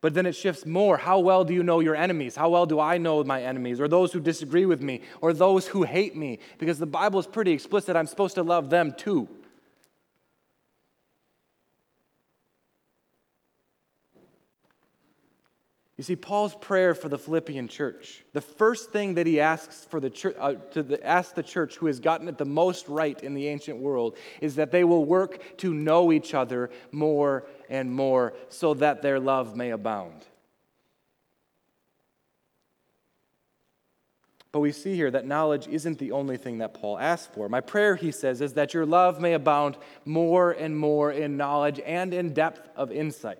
But 0.00 0.14
then 0.14 0.26
it 0.26 0.32
shifts 0.32 0.64
more. 0.64 0.96
How 0.96 1.18
well 1.18 1.44
do 1.44 1.52
you 1.52 1.62
know 1.62 1.80
your 1.80 1.96
enemies? 1.96 2.36
How 2.36 2.50
well 2.50 2.66
do 2.66 2.78
I 2.78 2.98
know 2.98 3.22
my 3.24 3.42
enemies, 3.42 3.80
or 3.80 3.88
those 3.88 4.12
who 4.12 4.20
disagree 4.20 4.64
with 4.64 4.80
me, 4.80 5.02
or 5.20 5.32
those 5.32 5.66
who 5.66 5.82
hate 5.82 6.16
me? 6.16 6.38
Because 6.58 6.78
the 6.78 6.86
Bible 6.86 7.18
is 7.18 7.26
pretty 7.26 7.52
explicit. 7.52 7.96
I'm 7.96 8.06
supposed 8.06 8.36
to 8.36 8.42
love 8.42 8.70
them 8.70 8.92
too. 8.96 9.28
You 15.98 16.04
see, 16.04 16.14
Paul's 16.14 16.54
prayer 16.54 16.94
for 16.94 17.08
the 17.08 17.18
Philippian 17.18 17.66
church, 17.66 18.24
the 18.32 18.40
first 18.40 18.92
thing 18.92 19.14
that 19.14 19.26
he 19.26 19.40
asks 19.40 19.84
for 19.84 19.98
the 19.98 20.08
church, 20.08 20.36
uh, 20.38 20.54
to 20.70 20.84
the, 20.84 21.04
ask 21.04 21.34
the 21.34 21.42
church 21.42 21.74
who 21.74 21.86
has 21.86 21.98
gotten 21.98 22.28
it 22.28 22.38
the 22.38 22.44
most 22.44 22.88
right 22.88 23.20
in 23.20 23.34
the 23.34 23.48
ancient 23.48 23.78
world 23.78 24.16
is 24.40 24.54
that 24.54 24.70
they 24.70 24.84
will 24.84 25.04
work 25.04 25.58
to 25.58 25.74
know 25.74 26.12
each 26.12 26.34
other 26.34 26.70
more 26.92 27.48
and 27.68 27.92
more 27.92 28.34
so 28.48 28.74
that 28.74 29.02
their 29.02 29.20
love 29.20 29.56
may 29.56 29.70
abound. 29.70 30.26
But 34.50 34.60
we 34.60 34.72
see 34.72 34.94
here 34.94 35.10
that 35.10 35.26
knowledge 35.26 35.68
isn't 35.68 35.98
the 35.98 36.12
only 36.12 36.38
thing 36.38 36.58
that 36.58 36.72
Paul 36.72 36.98
asks 36.98 37.32
for. 37.34 37.48
My 37.48 37.60
prayer, 37.60 37.96
he 37.96 38.10
says, 38.10 38.40
is 38.40 38.54
that 38.54 38.72
your 38.72 38.86
love 38.86 39.20
may 39.20 39.34
abound 39.34 39.76
more 40.04 40.52
and 40.52 40.76
more 40.76 41.12
in 41.12 41.36
knowledge 41.36 41.80
and 41.84 42.14
in 42.14 42.32
depth 42.32 42.68
of 42.74 42.90
insight 42.90 43.38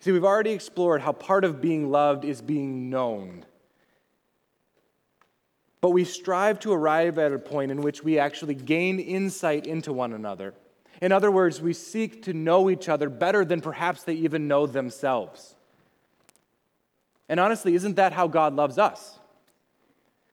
See, 0.00 0.12
we've 0.12 0.24
already 0.24 0.52
explored 0.52 1.00
how 1.00 1.12
part 1.12 1.44
of 1.44 1.60
being 1.60 1.90
loved 1.90 2.24
is 2.24 2.40
being 2.40 2.88
known. 2.88 3.44
But 5.80 5.90
we 5.90 6.04
strive 6.04 6.60
to 6.60 6.72
arrive 6.72 7.18
at 7.18 7.32
a 7.32 7.38
point 7.38 7.70
in 7.70 7.82
which 7.82 8.02
we 8.02 8.18
actually 8.18 8.54
gain 8.54 9.00
insight 9.00 9.66
into 9.66 9.92
one 9.92 10.12
another. 10.12 10.54
In 11.00 11.12
other 11.12 11.30
words, 11.30 11.60
we 11.60 11.72
seek 11.72 12.22
to 12.24 12.32
know 12.32 12.68
each 12.70 12.88
other 12.88 13.08
better 13.08 13.44
than 13.44 13.60
perhaps 13.60 14.02
they 14.02 14.14
even 14.14 14.48
know 14.48 14.66
themselves. 14.66 15.54
And 17.28 17.38
honestly, 17.38 17.74
isn't 17.74 17.96
that 17.96 18.12
how 18.12 18.26
God 18.26 18.54
loves 18.54 18.78
us? 18.78 19.18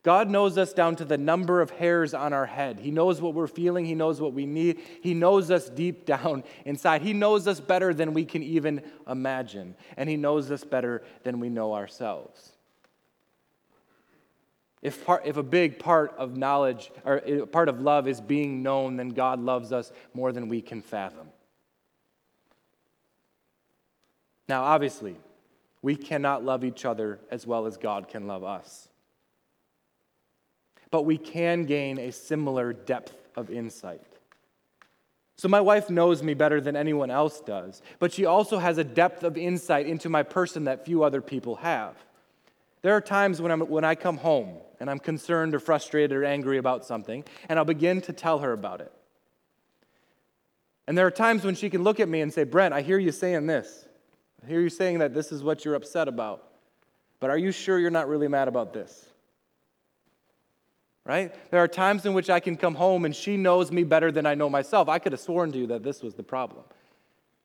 God 0.06 0.30
knows 0.30 0.56
us 0.60 0.72
down 0.72 0.96
to 0.98 1.06
the 1.06 1.18
number 1.18 1.62
of 1.62 1.72
hairs 1.72 2.14
on 2.14 2.32
our 2.32 2.46
head. 2.46 2.80
He 2.80 2.92
knows 2.92 3.20
what 3.20 3.34
we're 3.34 3.48
feeling. 3.48 3.86
He 3.86 3.96
knows 3.96 4.22
what 4.22 4.34
we 4.34 4.46
need. 4.46 4.80
He 5.02 5.16
knows 5.16 5.50
us 5.50 5.68
deep 5.68 6.06
down 6.16 6.44
inside. 6.64 7.02
He 7.02 7.12
knows 7.12 7.48
us 7.48 7.60
better 7.60 7.92
than 7.92 8.14
we 8.14 8.24
can 8.24 8.44
even 8.44 8.84
imagine. 9.10 9.76
And 9.98 10.08
He 10.08 10.16
knows 10.16 10.52
us 10.52 10.64
better 10.64 11.04
than 11.24 11.40
we 11.40 11.50
know 11.50 11.74
ourselves. 11.74 12.55
If, 14.86 15.06
part, 15.06 15.24
if 15.26 15.38
a 15.38 15.44
big 15.44 15.80
part 15.80 16.14
of 16.18 16.38
knowledge 16.38 16.92
or 17.04 17.20
part 17.48 17.70
of 17.70 17.82
love 17.82 18.08
is 18.08 18.22
being 18.22 18.62
known, 18.62 18.98
then 18.98 19.10
God 19.10 19.40
loves 19.40 19.72
us 19.72 19.92
more 20.14 20.32
than 20.32 20.48
we 20.48 20.62
can 20.62 20.82
fathom. 20.82 21.28
Now, 24.48 24.64
obviously, 24.64 25.16
we 25.82 25.96
cannot 25.96 26.44
love 26.44 26.64
each 26.64 26.86
other 26.86 27.20
as 27.32 27.48
well 27.48 27.66
as 27.66 27.78
God 27.78 28.08
can 28.08 28.28
love 28.28 28.44
us 28.44 28.88
but 30.96 31.04
we 31.04 31.18
can 31.18 31.66
gain 31.66 32.00
a 32.00 32.10
similar 32.10 32.72
depth 32.72 33.14
of 33.36 33.50
insight. 33.50 34.00
So, 35.36 35.50
my 35.50 35.60
wife 35.60 35.90
knows 35.90 36.24
me 36.24 36.34
better 36.34 36.62
than 36.62 36.78
anyone 36.78 37.12
else 37.12 37.42
does, 37.42 37.82
but 38.00 38.14
she 38.14 38.26
also 38.26 38.60
has 38.60 38.78
a 38.78 38.84
depth 38.86 39.26
of 39.26 39.38
insight 39.38 39.88
into 39.88 40.08
my 40.08 40.24
person 40.24 40.64
that 40.64 40.86
few 40.86 41.04
other 41.04 41.20
people 41.20 41.58
have. 41.58 41.98
There 42.82 42.94
are 42.94 43.02
times 43.02 43.42
when, 43.42 43.52
I'm, 43.52 43.60
when 43.60 43.84
I 43.84 43.96
come 43.96 44.16
home 44.16 44.56
and 44.80 44.90
I'm 44.90 45.00
concerned 45.00 45.56
or 45.56 45.60
frustrated 45.60 46.16
or 46.16 46.24
angry 46.24 46.58
about 46.58 46.86
something, 46.86 47.24
and 47.50 47.60
I'll 47.60 47.66
begin 47.66 48.02
to 48.02 48.14
tell 48.14 48.40
her 48.40 48.52
about 48.52 48.82
it. 48.82 48.92
And 50.88 50.98
there 50.98 51.08
are 51.08 51.12
times 51.12 51.44
when 51.44 51.56
she 51.56 51.70
can 51.70 51.84
look 51.84 52.00
at 52.00 52.08
me 52.08 52.22
and 52.22 52.34
say, 52.34 52.44
Brent, 52.44 52.74
I 52.74 52.82
hear 52.82 53.00
you 53.00 53.12
saying 53.12 53.48
this. 53.48 53.88
I 54.44 54.48
hear 54.48 54.62
you 54.62 54.70
saying 54.70 55.00
that 55.00 55.14
this 55.14 55.32
is 55.32 55.44
what 55.44 55.66
you're 55.66 55.76
upset 55.76 56.08
about. 56.08 56.44
But 57.20 57.30
are 57.30 57.38
you 57.38 57.52
sure 57.52 57.80
you're 57.80 57.90
not 57.90 58.08
really 58.08 58.28
mad 58.28 58.48
about 58.48 58.74
this? 58.74 59.08
right? 61.06 61.34
There 61.52 61.62
are 61.62 61.68
times 61.68 62.06
in 62.06 62.14
which 62.14 62.30
I 62.30 62.40
can 62.40 62.58
come 62.58 62.76
home 62.76 63.06
and 63.06 63.16
she 63.16 63.38
knows 63.38 63.72
me 63.72 63.84
better 63.84 64.12
than 64.12 64.26
I 64.26 64.36
know 64.36 64.50
myself. 64.50 64.90
I 64.90 65.00
could 65.00 65.12
have 65.12 65.22
sworn 65.22 65.52
to 65.54 65.58
you 65.60 65.68
that 65.68 65.84
this 65.84 66.02
was 66.02 66.16
the 66.16 66.24
problem. 66.24 66.64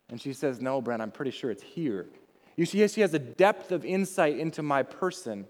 And 0.08 0.20
she 0.20 0.32
says, 0.32 0.60
No, 0.60 0.80
Brent, 0.80 1.02
I'm 1.02 1.12
pretty 1.12 1.30
sure 1.30 1.50
it's 1.50 1.62
here. 1.62 2.06
You 2.56 2.66
see, 2.66 2.86
she 2.88 3.02
has 3.02 3.14
a 3.14 3.18
depth 3.18 3.70
of 3.70 3.84
insight 3.84 4.38
into 4.38 4.62
my 4.62 4.82
person 4.82 5.46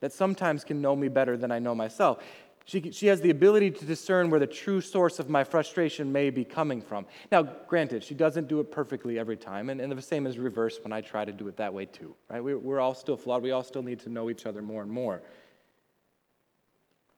that 0.00 0.12
sometimes 0.12 0.64
can 0.64 0.80
know 0.80 0.94
me 0.94 1.08
better 1.08 1.36
than 1.36 1.50
I 1.50 1.58
know 1.58 1.74
myself. 1.74 2.22
She, 2.64 2.90
she 2.90 3.06
has 3.06 3.20
the 3.20 3.30
ability 3.30 3.70
to 3.70 3.84
discern 3.84 4.28
where 4.28 4.40
the 4.40 4.46
true 4.46 4.80
source 4.80 5.20
of 5.20 5.28
my 5.30 5.44
frustration 5.44 6.10
may 6.10 6.30
be 6.30 6.44
coming 6.44 6.82
from. 6.82 7.06
Now, 7.30 7.42
granted, 7.42 8.02
she 8.02 8.14
doesn't 8.14 8.48
do 8.48 8.58
it 8.58 8.72
perfectly 8.72 9.20
every 9.20 9.36
time, 9.36 9.70
and, 9.70 9.80
and 9.80 9.92
the 9.92 10.02
same 10.02 10.26
is 10.26 10.36
reversed 10.36 10.82
when 10.82 10.92
I 10.92 11.00
try 11.00 11.24
to 11.24 11.32
do 11.32 11.46
it 11.46 11.56
that 11.58 11.72
way 11.72 11.86
too, 11.86 12.16
right? 12.28 12.42
We, 12.42 12.56
we're 12.56 12.80
all 12.80 12.94
still 12.94 13.16
flawed. 13.16 13.42
We 13.42 13.52
all 13.52 13.62
still 13.62 13.82
need 13.82 14.00
to 14.00 14.08
know 14.08 14.30
each 14.30 14.46
other 14.46 14.62
more 14.62 14.82
and 14.82 14.90
more 14.90 15.22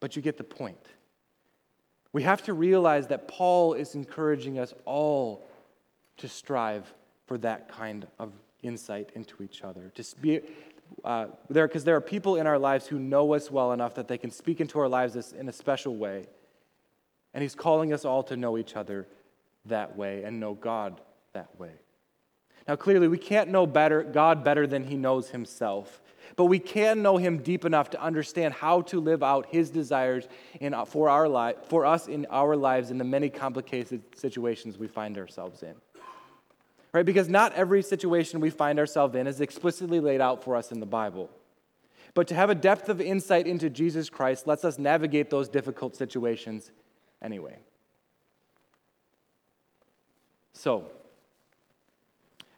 but 0.00 0.16
you 0.16 0.22
get 0.22 0.36
the 0.36 0.44
point. 0.44 0.78
We 2.12 2.22
have 2.22 2.42
to 2.44 2.54
realize 2.54 3.06
that 3.08 3.28
Paul 3.28 3.74
is 3.74 3.94
encouraging 3.94 4.58
us 4.58 4.72
all 4.84 5.46
to 6.18 6.28
strive 6.28 6.92
for 7.26 7.38
that 7.38 7.68
kind 7.68 8.06
of 8.18 8.32
insight 8.62 9.10
into 9.14 9.42
each 9.42 9.62
other. 9.62 9.92
To 9.94 10.16
be 10.20 10.40
uh, 11.04 11.26
there, 11.48 11.66
because 11.66 11.84
there 11.84 11.96
are 11.96 12.00
people 12.00 12.36
in 12.36 12.46
our 12.46 12.58
lives 12.58 12.86
who 12.86 12.98
know 12.98 13.34
us 13.34 13.50
well 13.50 13.72
enough 13.72 13.94
that 13.94 14.08
they 14.08 14.18
can 14.18 14.30
speak 14.30 14.60
into 14.60 14.78
our 14.78 14.88
lives 14.88 15.32
in 15.32 15.48
a 15.48 15.52
special 15.52 15.96
way. 15.96 16.26
And 17.34 17.42
he's 17.42 17.54
calling 17.54 17.92
us 17.92 18.04
all 18.04 18.22
to 18.24 18.36
know 18.36 18.58
each 18.58 18.76
other 18.76 19.06
that 19.66 19.96
way 19.96 20.24
and 20.24 20.40
know 20.40 20.54
God 20.54 21.00
that 21.34 21.58
way. 21.58 21.72
Now, 22.66 22.76
clearly, 22.76 23.08
we 23.08 23.18
can't 23.18 23.50
know 23.50 23.66
better, 23.66 24.02
God 24.02 24.44
better 24.44 24.66
than 24.66 24.84
he 24.84 24.96
knows 24.96 25.30
himself 25.30 26.00
but 26.36 26.46
we 26.46 26.58
can 26.58 27.02
know 27.02 27.16
him 27.16 27.38
deep 27.38 27.64
enough 27.64 27.90
to 27.90 28.02
understand 28.02 28.54
how 28.54 28.82
to 28.82 29.00
live 29.00 29.22
out 29.22 29.46
his 29.46 29.70
desires 29.70 30.28
in, 30.60 30.74
uh, 30.74 30.84
for, 30.84 31.08
our 31.08 31.28
li- 31.28 31.54
for 31.68 31.86
us 31.86 32.08
in 32.08 32.26
our 32.30 32.56
lives 32.56 32.90
in 32.90 32.98
the 32.98 33.04
many 33.04 33.28
complicated 33.28 34.02
situations 34.16 34.78
we 34.78 34.86
find 34.86 35.18
ourselves 35.18 35.62
in. 35.62 35.74
Right? 36.98 37.06
Because 37.06 37.28
not 37.28 37.52
every 37.52 37.80
situation 37.80 38.40
we 38.40 38.50
find 38.50 38.76
ourselves 38.76 39.14
in 39.14 39.28
is 39.28 39.40
explicitly 39.40 40.00
laid 40.00 40.20
out 40.20 40.42
for 40.42 40.56
us 40.56 40.72
in 40.72 40.80
the 40.80 40.84
Bible. 40.84 41.30
But 42.12 42.26
to 42.26 42.34
have 42.34 42.50
a 42.50 42.56
depth 42.56 42.88
of 42.88 43.00
insight 43.00 43.46
into 43.46 43.70
Jesus 43.70 44.10
Christ 44.10 44.48
lets 44.48 44.64
us 44.64 44.80
navigate 44.80 45.30
those 45.30 45.48
difficult 45.48 45.94
situations 45.94 46.72
anyway. 47.22 47.56
So, 50.54 50.86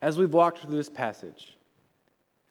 as 0.00 0.16
we've 0.16 0.32
walked 0.32 0.60
through 0.60 0.74
this 0.74 0.88
passage, 0.88 1.58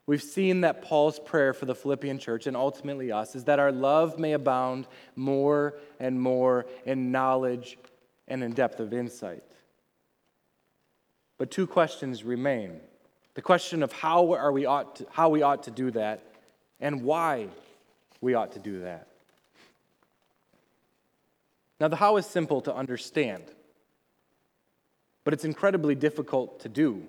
We've 0.06 0.22
seen 0.22 0.62
that 0.62 0.84
Paul's 0.84 1.20
prayer 1.20 1.54
for 1.54 1.66
the 1.66 1.76
Philippian 1.76 2.20
church 2.20 2.48
and 2.48 2.58
ultimately 2.58 3.12
us 3.12 3.36
is 3.36 3.44
that 3.46 3.60
our 3.60 3.72
love 3.72 4.18
may 4.18 4.34
abound 4.34 4.88
more 5.16 5.76
and 6.00 6.20
more 6.20 6.66
in 6.86 7.12
knowledge 7.12 7.78
and 8.28 8.44
in 8.44 8.54
depth 8.54 8.80
of 8.80 8.92
insight. 8.92 9.49
But 11.40 11.50
two 11.50 11.66
questions 11.66 12.24
remain. 12.24 12.80
The 13.34 13.42
question 13.42 13.82
of 13.82 13.92
how, 13.92 14.34
are 14.34 14.52
we 14.52 14.66
ought 14.66 14.98
to, 14.98 15.08
how 15.10 15.30
we 15.30 15.42
ought 15.42 15.64
to 15.64 15.72
do 15.72 15.90
that 15.92 16.22
and 16.80 17.02
why 17.02 17.48
we 18.22 18.36
ought 18.36 18.52
to 18.52 18.60
do 18.60 18.82
that. 18.82 19.08
Now, 21.80 21.88
the 21.88 21.96
how 21.96 22.18
is 22.18 22.26
simple 22.26 22.60
to 22.62 22.76
understand, 22.76 23.44
but 25.24 25.34
it's 25.34 25.46
incredibly 25.46 25.96
difficult 25.96 26.60
to 26.60 26.70
do. 26.70 27.04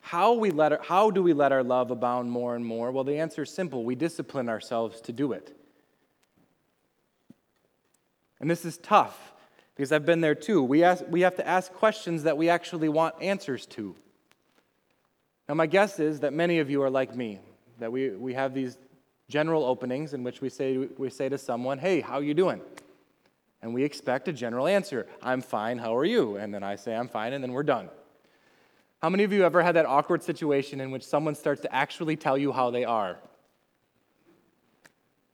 How, 0.00 0.34
we 0.34 0.52
let 0.52 0.84
how 0.84 1.10
do 1.10 1.24
we 1.24 1.32
let 1.32 1.50
our 1.50 1.64
love 1.64 1.90
abound 1.90 2.30
more 2.30 2.54
and 2.54 2.64
more? 2.64 2.92
Well, 2.92 3.02
the 3.02 3.18
answer 3.18 3.42
is 3.42 3.50
simple 3.50 3.82
we 3.82 3.96
discipline 3.96 4.48
ourselves 4.48 5.00
to 5.02 5.12
do 5.12 5.32
it. 5.32 5.56
And 8.38 8.48
this 8.48 8.64
is 8.64 8.76
tough 8.78 9.32
because 9.74 9.92
I've 9.92 10.04
been 10.06 10.20
there 10.20 10.34
too. 10.34 10.62
We, 10.62 10.84
ask, 10.84 11.04
we 11.08 11.22
have 11.22 11.36
to 11.36 11.46
ask 11.46 11.72
questions 11.72 12.24
that 12.24 12.36
we 12.36 12.48
actually 12.48 12.88
want 12.88 13.14
answers 13.20 13.66
to. 13.66 13.94
Now, 15.48 15.54
my 15.54 15.66
guess 15.66 15.98
is 15.98 16.20
that 16.20 16.32
many 16.32 16.58
of 16.58 16.70
you 16.70 16.82
are 16.82 16.90
like 16.90 17.14
me, 17.16 17.40
that 17.78 17.90
we, 17.90 18.10
we 18.10 18.34
have 18.34 18.54
these 18.54 18.78
general 19.28 19.64
openings 19.64 20.14
in 20.14 20.22
which 20.22 20.40
we 20.40 20.48
say, 20.48 20.76
we 20.76 21.10
say 21.10 21.28
to 21.28 21.38
someone, 21.38 21.78
Hey, 21.78 22.00
how 22.00 22.14
are 22.14 22.22
you 22.22 22.34
doing? 22.34 22.60
And 23.62 23.72
we 23.72 23.84
expect 23.84 24.28
a 24.28 24.32
general 24.32 24.66
answer 24.66 25.06
I'm 25.22 25.40
fine, 25.40 25.78
how 25.78 25.96
are 25.96 26.04
you? 26.04 26.36
And 26.36 26.52
then 26.52 26.62
I 26.62 26.76
say, 26.76 26.94
I'm 26.94 27.08
fine, 27.08 27.32
and 27.32 27.42
then 27.42 27.52
we're 27.52 27.62
done. 27.62 27.88
How 29.00 29.08
many 29.08 29.24
of 29.24 29.32
you 29.32 29.44
ever 29.44 29.62
had 29.62 29.74
that 29.76 29.86
awkward 29.86 30.22
situation 30.22 30.80
in 30.80 30.90
which 30.90 31.04
someone 31.04 31.34
starts 31.34 31.60
to 31.62 31.74
actually 31.74 32.16
tell 32.16 32.38
you 32.38 32.52
how 32.52 32.70
they 32.70 32.84
are? 32.84 33.18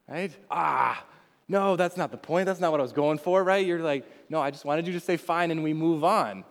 Right? 0.08 0.34
Ah, 0.50 1.04
no, 1.48 1.76
that's 1.76 1.96
not 1.96 2.10
the 2.10 2.18
point. 2.18 2.46
That's 2.46 2.60
not 2.60 2.70
what 2.70 2.80
I 2.80 2.82
was 2.82 2.92
going 2.92 3.18
for, 3.18 3.42
right? 3.42 3.64
You're 3.64 3.80
like, 3.80 4.04
no, 4.28 4.40
I 4.40 4.50
just 4.50 4.64
wanted 4.64 4.86
you 4.86 4.92
to 4.92 5.00
say 5.00 5.16
fine 5.16 5.50
and 5.50 5.62
we 5.62 5.72
move 5.72 6.04
on. 6.04 6.44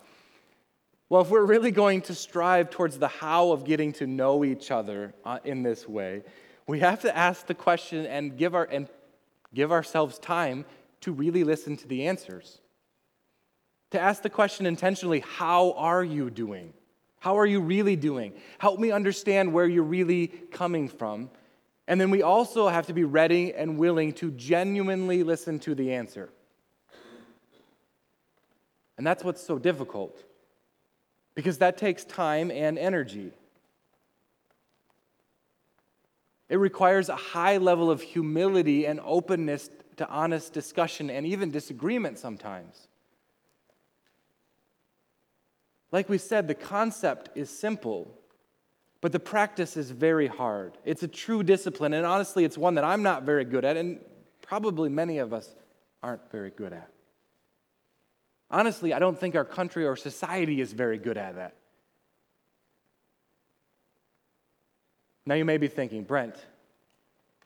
Well, 1.09 1.21
if 1.21 1.29
we're 1.29 1.45
really 1.45 1.71
going 1.71 2.01
to 2.03 2.15
strive 2.15 2.69
towards 2.69 2.97
the 2.97 3.07
how 3.07 3.51
of 3.51 3.63
getting 3.63 3.93
to 3.93 4.07
know 4.07 4.43
each 4.43 4.71
other 4.71 5.13
uh, 5.23 5.39
in 5.45 5.63
this 5.63 5.87
way, 5.87 6.23
we 6.67 6.79
have 6.79 7.01
to 7.01 7.15
ask 7.15 7.45
the 7.45 7.53
question 7.53 8.05
and 8.05 8.37
give, 8.37 8.55
our, 8.55 8.65
and 8.65 8.89
give 9.53 9.71
ourselves 9.71 10.19
time 10.19 10.65
to 11.01 11.13
really 11.13 11.43
listen 11.43 11.77
to 11.77 11.87
the 11.87 12.07
answers. 12.07 12.59
To 13.91 13.99
ask 13.99 14.21
the 14.21 14.29
question 14.29 14.65
intentionally, 14.65 15.21
how 15.21 15.71
are 15.73 16.03
you 16.03 16.29
doing? 16.29 16.73
How 17.19 17.37
are 17.37 17.45
you 17.45 17.61
really 17.61 17.95
doing? 17.95 18.33
Help 18.57 18.79
me 18.79 18.91
understand 18.91 19.53
where 19.53 19.65
you're 19.65 19.83
really 19.83 20.27
coming 20.27 20.89
from. 20.89 21.29
And 21.87 22.01
then 22.01 22.11
we 22.11 22.21
also 22.21 22.67
have 22.67 22.87
to 22.87 22.93
be 22.93 23.05
ready 23.05 23.53
and 23.53 23.77
willing 23.77 24.11
to 24.13 24.31
genuinely 24.31 25.23
listen 25.23 25.59
to 25.59 25.73
the 25.73 25.93
answer. 25.93 26.29
And 28.97 29.07
that's 29.07 29.23
what's 29.23 29.41
so 29.41 29.57
difficult, 29.57 30.23
because 31.35 31.59
that 31.59 31.77
takes 31.77 32.03
time 32.03 32.51
and 32.51 32.77
energy. 32.77 33.31
It 36.49 36.57
requires 36.57 37.09
a 37.09 37.15
high 37.15 37.57
level 37.57 37.91
of 37.91 38.01
humility 38.01 38.85
and 38.85 38.99
openness 39.03 39.69
to 39.97 40.09
honest 40.09 40.53
discussion 40.53 41.09
and 41.09 41.25
even 41.25 41.51
disagreement 41.51 42.17
sometimes. 42.17 42.87
Like 45.91 46.09
we 46.09 46.17
said, 46.17 46.47
the 46.47 46.55
concept 46.55 47.29
is 47.35 47.49
simple, 47.49 48.17
but 49.01 49.11
the 49.11 49.19
practice 49.19 49.77
is 49.77 49.91
very 49.91 50.27
hard. 50.27 50.77
It's 50.85 51.03
a 51.03 51.07
true 51.07 51.43
discipline, 51.43 51.93
and 51.93 52.05
honestly, 52.05 52.43
it's 52.43 52.57
one 52.57 52.75
that 52.75 52.83
I'm 52.83 53.03
not 53.03 53.23
very 53.23 53.45
good 53.45 53.65
at, 53.65 53.77
and 53.77 53.99
probably 54.41 54.89
many 54.89 55.19
of 55.19 55.33
us 55.33 55.55
aren't 56.01 56.31
very 56.31 56.49
good 56.49 56.73
at. 56.73 56.89
Honestly, 58.49 58.93
I 58.93 58.99
don't 58.99 59.19
think 59.19 59.35
our 59.35 59.45
country 59.45 59.85
or 59.85 59.95
society 59.95 60.61
is 60.61 60.73
very 60.73 60.97
good 60.97 61.17
at 61.17 61.35
that. 61.35 61.55
Now, 65.25 65.35
you 65.35 65.43
may 65.43 65.57
be 65.57 65.67
thinking, 65.67 66.03
Brent, 66.03 66.35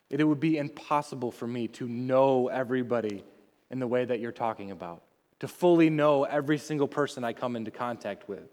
it 0.09 0.23
would 0.23 0.39
be 0.39 0.57
impossible 0.57 1.31
for 1.31 1.47
me 1.47 1.67
to 1.69 1.87
know 1.87 2.47
everybody 2.47 3.23
in 3.71 3.79
the 3.79 3.87
way 3.87 4.05
that 4.05 4.19
you're 4.19 4.31
talking 4.31 4.69
about 4.69 5.01
to 5.41 5.47
fully 5.47 5.89
know 5.89 6.23
every 6.23 6.59
single 6.59 6.87
person 6.87 7.23
I 7.23 7.33
come 7.33 7.55
into 7.55 7.71
contact 7.71 8.29
with. 8.29 8.47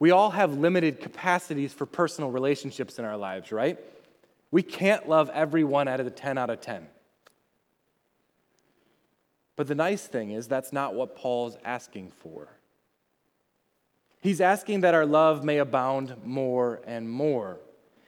We 0.00 0.10
all 0.10 0.30
have 0.30 0.56
limited 0.56 1.00
capacities 1.00 1.72
for 1.72 1.86
personal 1.86 2.30
relationships 2.30 2.98
in 2.98 3.04
our 3.04 3.16
lives, 3.16 3.50
right? 3.50 3.78
We 4.50 4.62
can't 4.62 5.08
love 5.08 5.30
everyone 5.34 5.88
out 5.88 6.00
of 6.00 6.06
the 6.06 6.12
10 6.12 6.38
out 6.38 6.50
of 6.50 6.60
10. 6.60 6.86
But 9.56 9.66
the 9.66 9.74
nice 9.74 10.06
thing 10.06 10.30
is, 10.30 10.46
that's 10.46 10.72
not 10.72 10.94
what 10.94 11.16
Paul's 11.16 11.56
asking 11.64 12.12
for. 12.20 12.48
He's 14.20 14.40
asking 14.40 14.82
that 14.82 14.94
our 14.94 15.06
love 15.06 15.44
may 15.44 15.58
abound 15.58 16.14
more 16.24 16.80
and 16.86 17.10
more. 17.10 17.58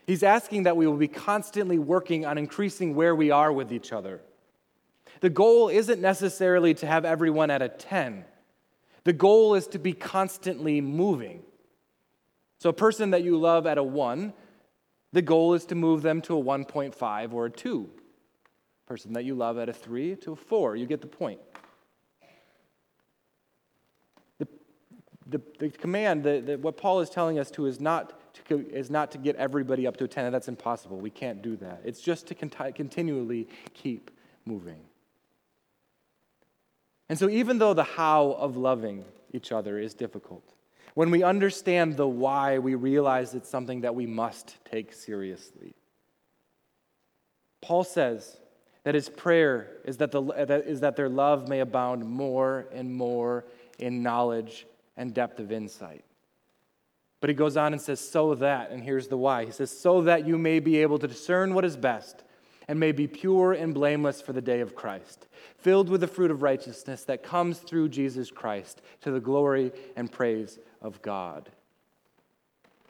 He's 0.06 0.22
asking 0.22 0.64
that 0.64 0.76
we 0.76 0.86
will 0.86 0.96
be 0.96 1.08
constantly 1.08 1.78
working 1.78 2.24
on 2.24 2.38
increasing 2.38 2.94
where 2.94 3.14
we 3.14 3.30
are 3.30 3.52
with 3.52 3.72
each 3.72 3.92
other. 3.92 4.20
The 5.20 5.30
goal 5.30 5.68
isn't 5.68 6.00
necessarily 6.00 6.72
to 6.74 6.86
have 6.86 7.04
everyone 7.04 7.50
at 7.50 7.62
a 7.62 7.68
10. 7.68 8.24
The 9.04 9.12
goal 9.12 9.54
is 9.54 9.66
to 9.68 9.78
be 9.78 9.92
constantly 9.92 10.80
moving. 10.80 11.42
So, 12.60 12.68
a 12.68 12.74
person 12.74 13.10
that 13.10 13.24
you 13.24 13.38
love 13.38 13.66
at 13.66 13.78
a 13.78 13.82
1, 13.82 14.34
the 15.14 15.22
goal 15.22 15.54
is 15.54 15.64
to 15.66 15.74
move 15.74 16.02
them 16.02 16.20
to 16.22 16.38
a 16.38 16.42
1.5 16.42 17.32
or 17.32 17.46
a 17.46 17.50
2. 17.50 17.90
A 18.84 18.88
person 18.88 19.14
that 19.14 19.24
you 19.24 19.34
love 19.34 19.56
at 19.56 19.70
a 19.70 19.72
3 19.72 20.16
to 20.16 20.32
a 20.32 20.36
4. 20.36 20.76
You 20.76 20.84
get 20.84 21.00
the 21.00 21.06
point. 21.06 21.40
The, 24.38 24.46
the, 25.26 25.40
the 25.58 25.70
command, 25.70 26.22
the, 26.22 26.42
the, 26.44 26.58
what 26.58 26.76
Paul 26.76 27.00
is 27.00 27.08
telling 27.08 27.38
us 27.38 27.50
to 27.52 27.64
is 27.64 27.80
not 27.80 28.20
to, 28.48 28.68
is 28.68 28.90
not 28.90 29.10
to 29.12 29.18
get 29.18 29.36
everybody 29.36 29.86
up 29.86 29.96
to 29.96 30.04
a 30.04 30.08
10. 30.08 30.30
That's 30.30 30.48
impossible. 30.48 30.98
We 30.98 31.10
can't 31.10 31.40
do 31.40 31.56
that. 31.56 31.80
It's 31.84 32.02
just 32.02 32.26
to 32.26 32.34
conti- 32.34 32.72
continually 32.72 33.48
keep 33.72 34.10
moving. 34.44 34.82
And 37.08 37.18
so, 37.18 37.28
even 37.30 37.58
though 37.58 37.72
the 37.72 37.84
how 37.84 38.32
of 38.32 38.56
loving 38.56 39.04
each 39.32 39.50
other 39.50 39.78
is 39.78 39.94
difficult, 39.94 40.54
when 40.94 41.10
we 41.10 41.22
understand 41.22 41.96
the 41.96 42.08
why, 42.08 42.58
we 42.58 42.74
realize 42.74 43.34
it's 43.34 43.48
something 43.48 43.82
that 43.82 43.94
we 43.94 44.06
must 44.06 44.56
take 44.64 44.92
seriously. 44.92 45.74
Paul 47.62 47.84
says 47.84 48.38
that 48.84 48.94
his 48.94 49.08
prayer 49.08 49.68
is 49.84 49.98
that, 49.98 50.10
the, 50.10 50.22
is 50.66 50.80
that 50.80 50.96
their 50.96 51.08
love 51.08 51.48
may 51.48 51.60
abound 51.60 52.04
more 52.04 52.66
and 52.72 52.94
more 52.94 53.44
in 53.78 54.02
knowledge 54.02 54.66
and 54.96 55.14
depth 55.14 55.38
of 55.38 55.52
insight. 55.52 56.04
But 57.20 57.28
he 57.28 57.34
goes 57.34 57.56
on 57.56 57.72
and 57.72 57.82
says, 57.82 58.00
so 58.00 58.34
that, 58.36 58.70
and 58.70 58.82
here's 58.82 59.08
the 59.08 59.16
why. 59.18 59.44
He 59.44 59.52
says, 59.52 59.70
so 59.70 60.02
that 60.02 60.26
you 60.26 60.38
may 60.38 60.58
be 60.58 60.78
able 60.78 60.98
to 60.98 61.06
discern 61.06 61.52
what 61.52 61.66
is 61.66 61.76
best 61.76 62.24
and 62.66 62.80
may 62.80 62.92
be 62.92 63.06
pure 63.06 63.52
and 63.52 63.74
blameless 63.74 64.22
for 64.22 64.32
the 64.32 64.40
day 64.40 64.60
of 64.60 64.74
Christ, 64.74 65.26
filled 65.58 65.90
with 65.90 66.00
the 66.00 66.06
fruit 66.06 66.30
of 66.30 66.42
righteousness 66.42 67.04
that 67.04 67.22
comes 67.22 67.58
through 67.58 67.90
Jesus 67.90 68.30
Christ 68.30 68.80
to 69.02 69.10
the 69.10 69.20
glory 69.20 69.72
and 69.96 70.10
praise 70.10 70.58
of 70.80 71.00
God. 71.02 71.50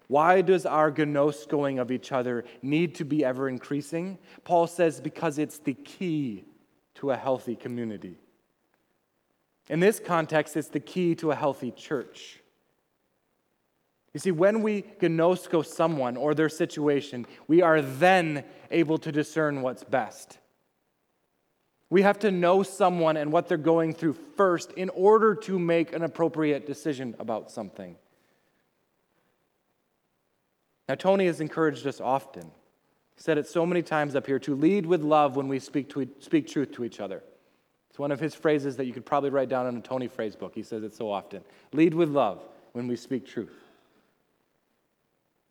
Why 0.09 0.41
does 0.41 0.67
our 0.67 0.91
gnoskoing 0.91 1.81
of 1.81 1.93
each 1.93 2.11
other 2.11 2.45
need 2.63 2.97
to 2.97 3.05
be 3.05 3.25
ever 3.25 3.49
increasing? 3.49 4.19
Paul 4.43 4.67
says 4.67 5.01
because 5.01 5.39
it's 5.39 5.59
the 5.59 5.75
key 5.75 6.45
to 6.95 7.13
a 7.13 7.17
healthy 7.17 7.55
community. 7.55 8.19
In 9.69 9.79
this 9.79 10.01
context, 10.01 10.57
it's 10.57 10.67
the 10.67 10.81
key 10.81 11.15
to 11.15 11.31
a 11.31 11.37
healthy 11.37 11.71
church. 11.71 12.41
You 14.13 14.19
see, 14.19 14.33
when 14.33 14.63
we 14.63 14.83
gnosko 15.01 15.65
someone 15.65 16.17
or 16.17 16.35
their 16.35 16.49
situation, 16.49 17.25
we 17.47 17.63
are 17.63 17.81
then 17.81 18.43
able 18.73 18.99
to 18.99 19.13
discern 19.13 19.63
what's 19.63 19.85
best. 19.85 20.40
We 21.91 22.03
have 22.03 22.21
to 22.21 22.31
know 22.31 22.63
someone 22.63 23.17
and 23.17 23.33
what 23.33 23.49
they're 23.49 23.59
going 23.59 23.95
through 23.95 24.17
first 24.37 24.71
in 24.73 24.89
order 24.91 25.35
to 25.35 25.59
make 25.59 25.93
an 25.93 26.05
appropriate 26.05 26.65
decision 26.65 27.17
about 27.19 27.51
something. 27.51 27.97
Now, 30.89 30.95
Tony 30.95 31.27
has 31.27 31.41
encouraged 31.41 31.87
us 31.87 32.01
often, 32.01 32.51
said 33.17 33.39
it 33.39 33.47
so 33.47 33.67
many 33.67 33.83
times 33.83 34.15
up 34.15 34.27
here, 34.27 34.39
to 34.41 34.55
lead 34.55 34.87
with 34.87 35.03
love 35.03 35.37
when 35.37 35.49
we 35.49 35.59
speak, 35.59 35.89
to, 35.91 36.09
speak 36.21 36.49
truth 36.49 36.73
to 36.73 36.85
each 36.85 37.01
other. 37.01 37.23
It's 37.91 37.99
one 37.99 38.13
of 38.13 38.21
his 38.21 38.37
phrases 38.37 38.77
that 38.77 38.87
you 38.87 38.93
could 38.93 39.05
probably 39.05 39.31
write 39.31 39.49
down 39.49 39.67
in 39.67 39.77
a 39.77 39.81
Tony 39.81 40.07
phrase 40.07 40.37
book. 40.37 40.53
He 40.55 40.63
says 40.63 40.85
it 40.85 40.95
so 40.95 41.11
often. 41.11 41.43
Lead 41.73 41.93
with 41.93 42.09
love 42.09 42.41
when 42.73 42.87
we 42.87 42.95
speak 42.95 43.27
truth. 43.27 43.53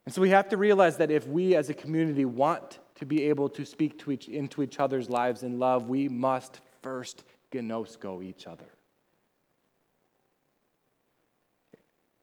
And 0.06 0.13
so 0.13 0.21
we 0.21 0.30
have 0.30 0.49
to 0.49 0.58
realize 0.58 0.97
that 0.97 1.12
if 1.12 1.28
we 1.28 1.56
as 1.56 1.69
a 1.69 1.73
community 1.73 2.25
want 2.25 2.80
to 2.99 3.05
be 3.05 3.23
able 3.23 3.47
to 3.47 3.65
speak 3.65 3.97
to 3.99 4.12
each, 4.12 4.27
into 4.27 4.62
each 4.62 4.77
other's 4.77 5.09
lives 5.09 5.43
in 5.43 5.57
love, 5.57 5.88
we 5.88 6.09
must 6.09 6.59
first 6.81 7.23
gnosko 7.53 8.21
each 8.21 8.45
other. 8.45 8.65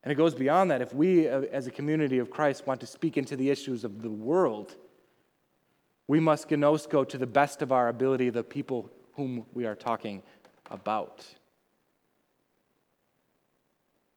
And 0.02 0.12
it 0.12 0.16
goes 0.16 0.34
beyond 0.34 0.70
that. 0.70 0.82
If 0.82 0.94
we, 0.94 1.28
uh, 1.28 1.40
as 1.50 1.66
a 1.66 1.70
community 1.70 2.18
of 2.18 2.30
Christ, 2.30 2.66
want 2.66 2.80
to 2.80 2.86
speak 2.86 3.16
into 3.16 3.36
the 3.36 3.48
issues 3.48 3.84
of 3.84 4.02
the 4.02 4.10
world, 4.10 4.76
we 6.06 6.20
must 6.20 6.48
gnosko 6.48 7.08
to 7.08 7.18
the 7.18 7.26
best 7.26 7.62
of 7.62 7.72
our 7.72 7.88
ability 7.88 8.28
the 8.28 8.44
people 8.44 8.90
whom 9.14 9.46
we 9.54 9.64
are 9.64 9.74
talking 9.74 10.22
about. 10.70 11.24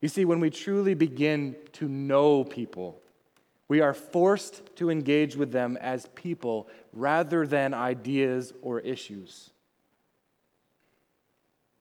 You 0.02 0.10
see, 0.10 0.26
when 0.26 0.42
we 0.42 0.50
truly 0.50 0.94
begin 0.94 1.56
to 1.74 1.88
know 1.88 2.44
people, 2.44 3.02
we 3.70 3.80
are 3.80 3.94
forced 3.94 4.76
to 4.76 4.90
engage 4.90 5.38
with 5.38 5.52
them 5.52 5.78
as 5.80 6.08
people 6.16 6.68
rather 6.92 7.46
than 7.46 7.74
ideas 7.74 8.52
or 8.62 8.80
issues. 8.80 9.52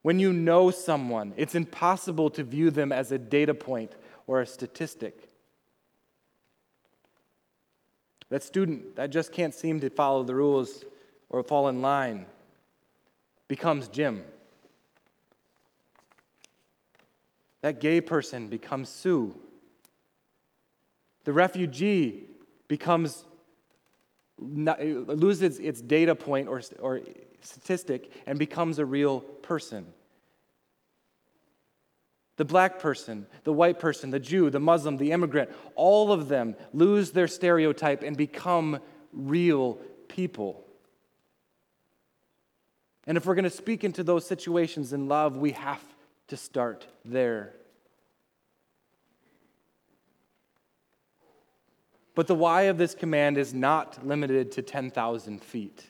When 0.03 0.21
you 0.21 0.33
know 0.33 0.71
someone, 0.71 1.33
it's 1.37 1.55
impossible 1.55 2.31
to 2.31 2.45
view 2.45 2.71
them 2.71 2.93
as 2.93 3.11
a 3.11 3.19
data 3.19 3.55
point 3.55 3.93
or 4.27 4.43
a 4.43 4.47
statistic. 4.47 5.29
That 8.29 8.43
student 8.43 8.97
that 8.97 9.09
just 9.09 9.33
can't 9.33 9.55
seem 9.55 9.81
to 9.81 9.89
follow 9.89 10.23
the 10.23 10.35
rules 10.35 10.85
or 11.31 11.43
fall 11.43 11.69
in 11.69 11.81
line 11.81 12.27
becomes 13.49 13.89
Jim. 13.89 14.23
That 17.63 17.81
gay 17.81 18.03
person 18.03 18.49
becomes 18.49 18.91
Sue. 18.91 19.35
The 21.29 21.35
refugee 21.35 22.25
becomes 22.69 23.27
loses 24.39 25.59
its 25.59 25.83
data 25.83 26.15
point 26.15 26.49
or, 26.49 26.63
or 26.81 27.03
statistic 27.43 28.11
and 28.27 28.39
becomes 28.39 28.79
a 28.79 28.87
real 28.87 29.21
person. 29.21 29.85
The 32.37 32.47
black 32.47 32.79
person, 32.79 33.27
the 33.45 33.53
white 33.53 33.79
person, 33.79 34.09
the 34.09 34.19
Jew, 34.19 34.49
the 34.49 34.59
Muslim, 34.59 34.97
the 34.97 35.13
immigrant, 35.13 35.51
all 35.75 36.13
of 36.13 36.29
them 36.29 36.57
lose 36.73 37.11
their 37.11 37.29
stereotype 37.29 38.03
and 38.03 38.17
become 38.17 38.81
real 39.13 39.75
people. 40.09 40.65
And 43.07 43.19
if 43.19 43.27
we're 43.27 43.35
going 43.35 43.45
to 43.45 43.51
speak 43.51 43.85
into 43.85 44.03
those 44.03 44.27
situations 44.27 44.95
in 44.95 45.09
love, 45.09 45.37
we 45.37 45.53
have 45.53 45.85
to 46.29 46.39
start 46.39 46.87
there. 47.05 47.53
But 52.19 52.27
the 52.27 52.35
why 52.35 52.63
of 52.63 52.79
this 52.79 52.97
command 52.97 53.39
is 53.39 53.55
not 53.55 54.05
limited 54.05 54.51
to 54.51 54.63
10,000 54.63 55.41
feet. 55.41 55.87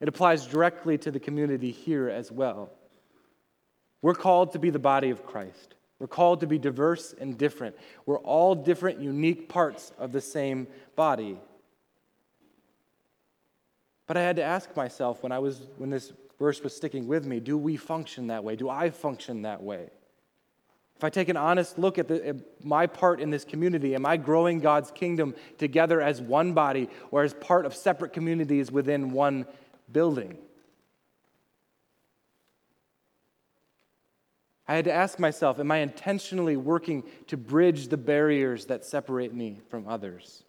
It 0.00 0.08
applies 0.08 0.46
directly 0.46 0.96
to 0.96 1.10
the 1.10 1.20
community 1.20 1.72
here 1.72 2.08
as 2.08 2.32
well. 2.32 2.70
We're 4.00 4.14
called 4.14 4.52
to 4.52 4.58
be 4.58 4.70
the 4.70 4.78
body 4.78 5.10
of 5.10 5.26
Christ. 5.26 5.74
We're 5.98 6.06
called 6.06 6.40
to 6.40 6.46
be 6.46 6.56
diverse 6.56 7.14
and 7.20 7.36
different. 7.36 7.76
We're 8.06 8.20
all 8.20 8.54
different, 8.54 9.00
unique 9.00 9.50
parts 9.50 9.92
of 9.98 10.12
the 10.12 10.22
same 10.22 10.66
body. 10.96 11.38
But 14.06 14.16
I 14.16 14.22
had 14.22 14.36
to 14.36 14.42
ask 14.42 14.74
myself 14.74 15.22
when 15.22 15.32
I 15.32 15.38
was 15.38 15.60
when 15.76 15.90
this 15.90 16.14
verse 16.38 16.62
was 16.62 16.74
sticking 16.74 17.06
with 17.06 17.26
me, 17.26 17.40
do 17.40 17.58
we 17.58 17.76
function 17.76 18.28
that 18.28 18.42
way? 18.42 18.56
Do 18.56 18.70
I 18.70 18.88
function 18.88 19.42
that 19.42 19.62
way? 19.62 19.90
If 21.00 21.04
I 21.04 21.08
take 21.08 21.30
an 21.30 21.38
honest 21.38 21.78
look 21.78 21.98
at, 21.98 22.08
the, 22.08 22.28
at, 22.28 22.36
my 22.62 22.86
part 22.86 23.20
in 23.20 23.30
this 23.30 23.42
community, 23.42 23.94
am 23.94 24.04
I 24.04 24.18
growing 24.18 24.60
God's 24.60 24.90
kingdom 24.90 25.34
together 25.56 26.02
as 26.02 26.20
one 26.20 26.52
body 26.52 26.90
or 27.10 27.22
as 27.22 27.32
part 27.32 27.64
of 27.64 27.74
separate 27.74 28.12
communities 28.12 28.70
within 28.70 29.12
one 29.12 29.46
building? 29.90 30.36
I 34.68 34.74
had 34.74 34.84
to 34.84 34.92
ask 34.92 35.18
myself, 35.18 35.58
am 35.58 35.70
I 35.70 35.78
intentionally 35.78 36.58
working 36.58 37.04
to 37.28 37.38
bridge 37.38 37.88
the 37.88 37.96
barriers 37.96 38.66
that 38.66 38.84
separate 38.84 39.32
me 39.32 39.58
from 39.70 39.88
others? 39.88 40.44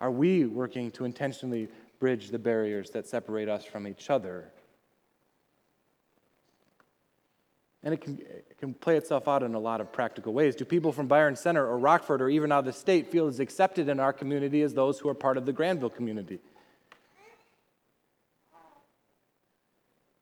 Are 0.00 0.10
we 0.10 0.44
working 0.44 0.90
to 0.90 1.04
intentionally 1.04 1.68
bridge 2.00 2.32
the 2.32 2.40
barriers 2.40 2.90
that 2.90 3.06
separate 3.06 3.48
us 3.48 3.64
from 3.64 3.86
each 3.86 4.10
other? 4.10 4.50
And 7.84 7.92
it 7.92 8.00
can, 8.00 8.18
it 8.18 8.56
can 8.58 8.72
play 8.72 8.96
itself 8.96 9.28
out 9.28 9.42
in 9.42 9.54
a 9.54 9.58
lot 9.58 9.80
of 9.82 9.92
practical 9.92 10.32
ways. 10.32 10.56
Do 10.56 10.64
people 10.64 10.90
from 10.90 11.06
Byron 11.06 11.36
Center 11.36 11.66
or 11.66 11.78
Rockford 11.78 12.22
or 12.22 12.30
even 12.30 12.50
out 12.50 12.60
of 12.60 12.64
the 12.64 12.72
state 12.72 13.12
feel 13.12 13.26
as 13.26 13.40
accepted 13.40 13.88
in 13.90 14.00
our 14.00 14.12
community 14.12 14.62
as 14.62 14.72
those 14.72 14.98
who 14.98 15.08
are 15.10 15.14
part 15.14 15.36
of 15.36 15.44
the 15.44 15.52
Grandville 15.52 15.90
community? 15.90 16.40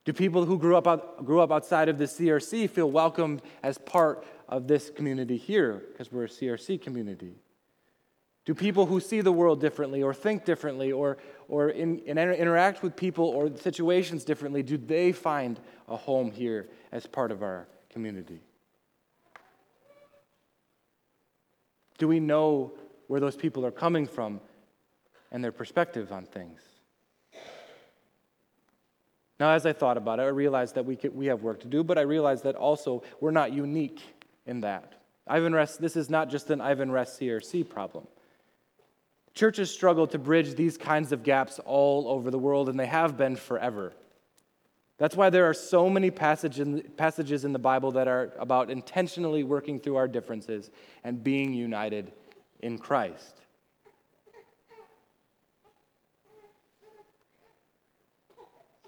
Do 0.05 0.12
people 0.12 0.44
who 0.44 0.59
grew 0.59 0.77
up, 0.77 0.88
out, 0.88 1.25
grew 1.25 1.40
up 1.40 1.53
outside 1.53 1.88
of 1.88 1.96
the 1.96 2.07
CRC 2.07 2.68
feel 2.68 2.90
welcomed 2.90 3.40
as 3.62 3.79
part 3.79 4.27
of 4.48 4.66
this 4.66 4.90
community 4.90 5.37
here 5.37 5.85
because 5.92 6.11
we're 6.11 6.25
a 6.25 6.29
CRC 6.29 6.83
community? 6.83 7.37
Do 8.44 8.55
people 8.55 8.87
who 8.87 8.98
see 8.98 9.20
the 9.20 9.31
world 9.31 9.61
differently 9.61 10.02
or 10.02 10.12
think 10.12 10.44
differently 10.44 10.90
or, 10.90 11.18
or 11.48 11.68
in, 11.68 12.00
in, 12.00 12.18
interact 12.18 12.83
with 12.83 12.96
people 12.96 13.26
or 13.26 13.57
situations 13.57 14.24
differently, 14.24 14.62
do 14.62 14.76
they 14.76 15.12
find 15.12 15.61
a 15.88 15.96
home 15.96 16.31
here 16.31 16.68
as 16.90 17.07
part 17.07 17.31
of 17.31 17.42
our 17.42 17.68
community? 17.90 18.40
Do 21.98 22.09
we 22.09 22.18
know 22.18 22.72
where 23.07 23.20
those 23.20 23.37
people 23.37 23.64
are 23.64 23.70
coming 23.70 24.07
from 24.07 24.40
and 25.31 25.44
their 25.44 25.52
perspectives 25.52 26.11
on 26.11 26.24
things? 26.24 26.61
Now, 29.38 29.50
as 29.50 29.66
I 29.66 29.72
thought 29.72 29.96
about 29.96 30.18
it, 30.18 30.22
I 30.22 30.26
realized 30.26 30.74
that 30.74 30.85
we, 30.85 30.96
could, 30.96 31.14
we 31.14 31.26
have 31.26 31.42
work 31.42 31.61
to 31.61 31.68
do, 31.68 31.85
but 31.85 31.96
I 31.96 32.02
realized 32.02 32.42
that 32.44 32.57
also 32.57 33.02
we're 33.20 33.31
not 33.31 33.52
unique 33.52 34.00
in 34.46 34.61
that. 34.62 34.94
Ivanrest, 35.28 35.78
this 35.78 35.96
is 35.96 36.11
not 36.11 36.28
just 36.28 36.50
an 36.50 36.59
Ivanrest 36.59 37.20
CRC 37.20 37.68
problem. 37.68 38.07
Churches 39.35 39.73
struggle 39.73 40.07
to 40.09 40.18
bridge 40.18 40.55
these 40.55 40.77
kinds 40.77 41.12
of 41.12 41.23
gaps 41.23 41.59
all 41.64 42.07
over 42.09 42.31
the 42.31 42.38
world, 42.38 42.68
and 42.68 42.79
they 42.79 42.87
have 42.87 43.16
been 43.16 43.37
forever. 43.37 43.92
That's 44.99 45.16
why 45.16 45.31
there 45.31 45.49
are 45.49 45.55
so 45.55 45.88
many 45.88 46.11
passages 46.11 47.45
in 47.45 47.53
the 47.53 47.59
Bible 47.59 47.92
that 47.92 48.09
are 48.09 48.33
about 48.38 48.71
intentionally 48.71 49.42
working 49.42 49.81
through 49.81 49.97
our 49.97 50.07
differences 50.07 50.71
and 51.03 51.25
being 51.25 51.55
united 51.55 52.12
in 52.61 52.79
Christ. 52.79 53.35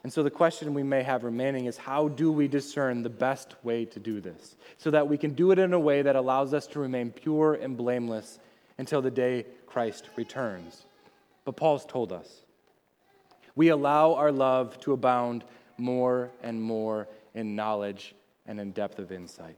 And 0.04 0.12
so, 0.12 0.22
the 0.22 0.30
question 0.30 0.74
we 0.74 0.82
may 0.82 1.02
have 1.02 1.24
remaining 1.24 1.64
is 1.64 1.78
how 1.78 2.08
do 2.08 2.30
we 2.30 2.46
discern 2.46 3.02
the 3.02 3.08
best 3.08 3.56
way 3.64 3.86
to 3.86 3.98
do 3.98 4.20
this 4.20 4.56
so 4.76 4.90
that 4.90 5.08
we 5.08 5.16
can 5.16 5.32
do 5.32 5.50
it 5.50 5.58
in 5.58 5.72
a 5.72 5.80
way 5.80 6.02
that 6.02 6.14
allows 6.14 6.52
us 6.52 6.66
to 6.68 6.78
remain 6.78 7.10
pure 7.10 7.54
and 7.54 7.74
blameless 7.74 8.38
until 8.78 9.02
the 9.02 9.10
day 9.10 9.46
Christ 9.66 10.08
returns. 10.16 10.84
But 11.44 11.56
Paul's 11.56 11.84
told 11.84 12.12
us 12.12 12.42
we 13.54 13.68
allow 13.68 14.14
our 14.14 14.32
love 14.32 14.80
to 14.80 14.92
abound 14.92 15.44
more 15.78 16.30
and 16.42 16.60
more 16.60 17.08
in 17.34 17.54
knowledge 17.54 18.14
and 18.46 18.60
in 18.60 18.72
depth 18.72 18.98
of 18.98 19.12
insight. 19.12 19.56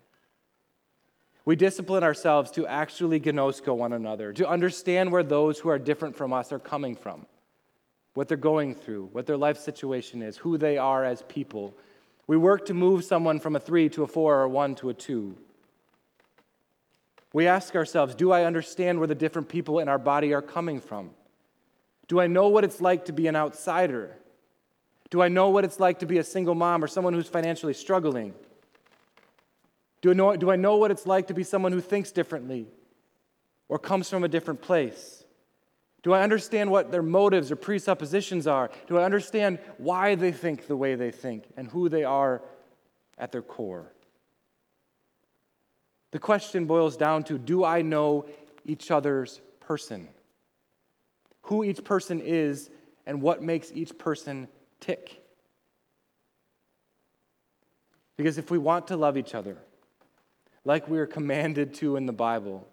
We 1.44 1.56
discipline 1.56 2.02
ourselves 2.02 2.50
to 2.52 2.66
actually 2.66 3.20
gnosko 3.20 3.74
one 3.74 3.92
another, 3.92 4.32
to 4.32 4.48
understand 4.48 5.12
where 5.12 5.22
those 5.22 5.58
who 5.58 5.68
are 5.68 5.78
different 5.78 6.16
from 6.16 6.32
us 6.32 6.52
are 6.52 6.58
coming 6.58 6.96
from, 6.96 7.24
what 8.14 8.26
they're 8.26 8.36
going 8.36 8.74
through, 8.74 9.10
what 9.12 9.26
their 9.26 9.36
life 9.36 9.58
situation 9.58 10.22
is, 10.22 10.36
who 10.36 10.58
they 10.58 10.76
are 10.76 11.04
as 11.04 11.22
people. 11.22 11.72
We 12.26 12.36
work 12.36 12.66
to 12.66 12.74
move 12.74 13.04
someone 13.04 13.38
from 13.38 13.54
a 13.54 13.60
three 13.60 13.88
to 13.90 14.02
a 14.02 14.08
four 14.08 14.38
or 14.38 14.42
a 14.42 14.48
one 14.48 14.74
to 14.76 14.90
a 14.90 14.94
two. 14.94 15.36
We 17.36 17.48
ask 17.48 17.76
ourselves 17.76 18.14
do 18.14 18.32
I 18.32 18.44
understand 18.44 18.98
where 18.98 19.06
the 19.06 19.14
different 19.14 19.50
people 19.50 19.80
in 19.80 19.90
our 19.90 19.98
body 19.98 20.32
are 20.32 20.40
coming 20.40 20.80
from? 20.80 21.10
Do 22.08 22.18
I 22.18 22.28
know 22.28 22.48
what 22.48 22.64
it's 22.64 22.80
like 22.80 23.04
to 23.04 23.12
be 23.12 23.26
an 23.26 23.36
outsider? 23.36 24.16
Do 25.10 25.20
I 25.20 25.28
know 25.28 25.50
what 25.50 25.62
it's 25.62 25.78
like 25.78 25.98
to 25.98 26.06
be 26.06 26.16
a 26.16 26.24
single 26.24 26.54
mom 26.54 26.82
or 26.82 26.86
someone 26.86 27.12
who's 27.12 27.28
financially 27.28 27.74
struggling? 27.74 28.32
Do 30.00 30.12
I, 30.12 30.14
know, 30.14 30.34
do 30.34 30.50
I 30.50 30.56
know 30.56 30.76
what 30.76 30.90
it's 30.90 31.04
like 31.04 31.26
to 31.26 31.34
be 31.34 31.42
someone 31.42 31.72
who 31.72 31.82
thinks 31.82 32.10
differently 32.10 32.68
or 33.68 33.78
comes 33.78 34.08
from 34.08 34.24
a 34.24 34.28
different 34.28 34.62
place? 34.62 35.22
Do 36.02 36.14
I 36.14 36.22
understand 36.22 36.70
what 36.70 36.90
their 36.90 37.02
motives 37.02 37.52
or 37.52 37.56
presuppositions 37.56 38.46
are? 38.46 38.70
Do 38.86 38.96
I 38.96 39.04
understand 39.04 39.58
why 39.76 40.14
they 40.14 40.32
think 40.32 40.68
the 40.68 40.76
way 40.76 40.94
they 40.94 41.10
think 41.10 41.44
and 41.54 41.68
who 41.68 41.90
they 41.90 42.04
are 42.04 42.40
at 43.18 43.30
their 43.30 43.42
core? 43.42 43.92
The 46.12 46.18
question 46.18 46.66
boils 46.66 46.96
down 46.96 47.24
to 47.24 47.38
do 47.38 47.64
I 47.64 47.82
know 47.82 48.26
each 48.64 48.90
other's 48.90 49.40
person? 49.60 50.08
Who 51.42 51.64
each 51.64 51.84
person 51.84 52.20
is 52.20 52.70
and 53.06 53.22
what 53.22 53.42
makes 53.42 53.70
each 53.72 53.96
person 53.98 54.48
tick? 54.80 55.22
Because 58.16 58.38
if 58.38 58.50
we 58.50 58.58
want 58.58 58.88
to 58.88 58.96
love 58.96 59.16
each 59.16 59.34
other, 59.34 59.58
like 60.64 60.88
we 60.88 60.98
are 60.98 61.06
commanded 61.06 61.74
to 61.74 61.96
in 61.96 62.06
the 62.06 62.12
Bible, 62.12 62.66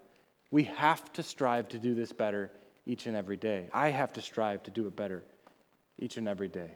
we 0.51 0.63
have 0.63 1.11
to 1.13 1.23
strive 1.23 1.67
to 1.69 1.79
do 1.79 1.93
this 1.93 2.11
better 2.11 2.51
each 2.85 3.05
and 3.07 3.15
every 3.15 3.37
day. 3.37 3.69
I 3.73 3.89
have 3.89 4.13
to 4.13 4.21
strive 4.21 4.63
to 4.63 4.71
do 4.71 4.87
it 4.87 4.95
better 4.95 5.23
each 5.99 6.17
and 6.17 6.27
every 6.27 6.47
day. 6.47 6.71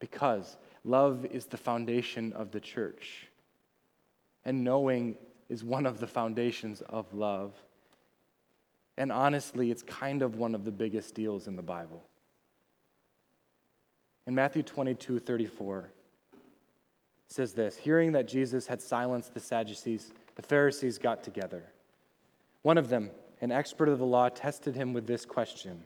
Because 0.00 0.56
love 0.84 1.24
is 1.26 1.46
the 1.46 1.56
foundation 1.56 2.32
of 2.32 2.50
the 2.50 2.60
church 2.60 3.27
and 4.44 4.64
knowing 4.64 5.16
is 5.48 5.64
one 5.64 5.86
of 5.86 6.00
the 6.00 6.06
foundations 6.06 6.82
of 6.82 7.12
love. 7.14 7.54
And 8.96 9.12
honestly, 9.12 9.70
it's 9.70 9.82
kind 9.82 10.22
of 10.22 10.36
one 10.36 10.54
of 10.54 10.64
the 10.64 10.72
biggest 10.72 11.14
deals 11.14 11.46
in 11.46 11.56
the 11.56 11.62
Bible. 11.62 12.02
In 14.26 14.34
Matthew 14.34 14.62
22 14.62 15.20
34, 15.20 15.90
says 17.28 17.52
this 17.52 17.76
Hearing 17.76 18.12
that 18.12 18.26
Jesus 18.26 18.66
had 18.66 18.82
silenced 18.82 19.34
the 19.34 19.40
Sadducees, 19.40 20.12
the 20.34 20.42
Pharisees 20.42 20.98
got 20.98 21.22
together. 21.22 21.62
One 22.62 22.78
of 22.78 22.88
them, 22.88 23.10
an 23.40 23.52
expert 23.52 23.88
of 23.88 23.98
the 23.98 24.06
law, 24.06 24.28
tested 24.28 24.74
him 24.74 24.92
with 24.92 25.06
this 25.06 25.24
question 25.24 25.84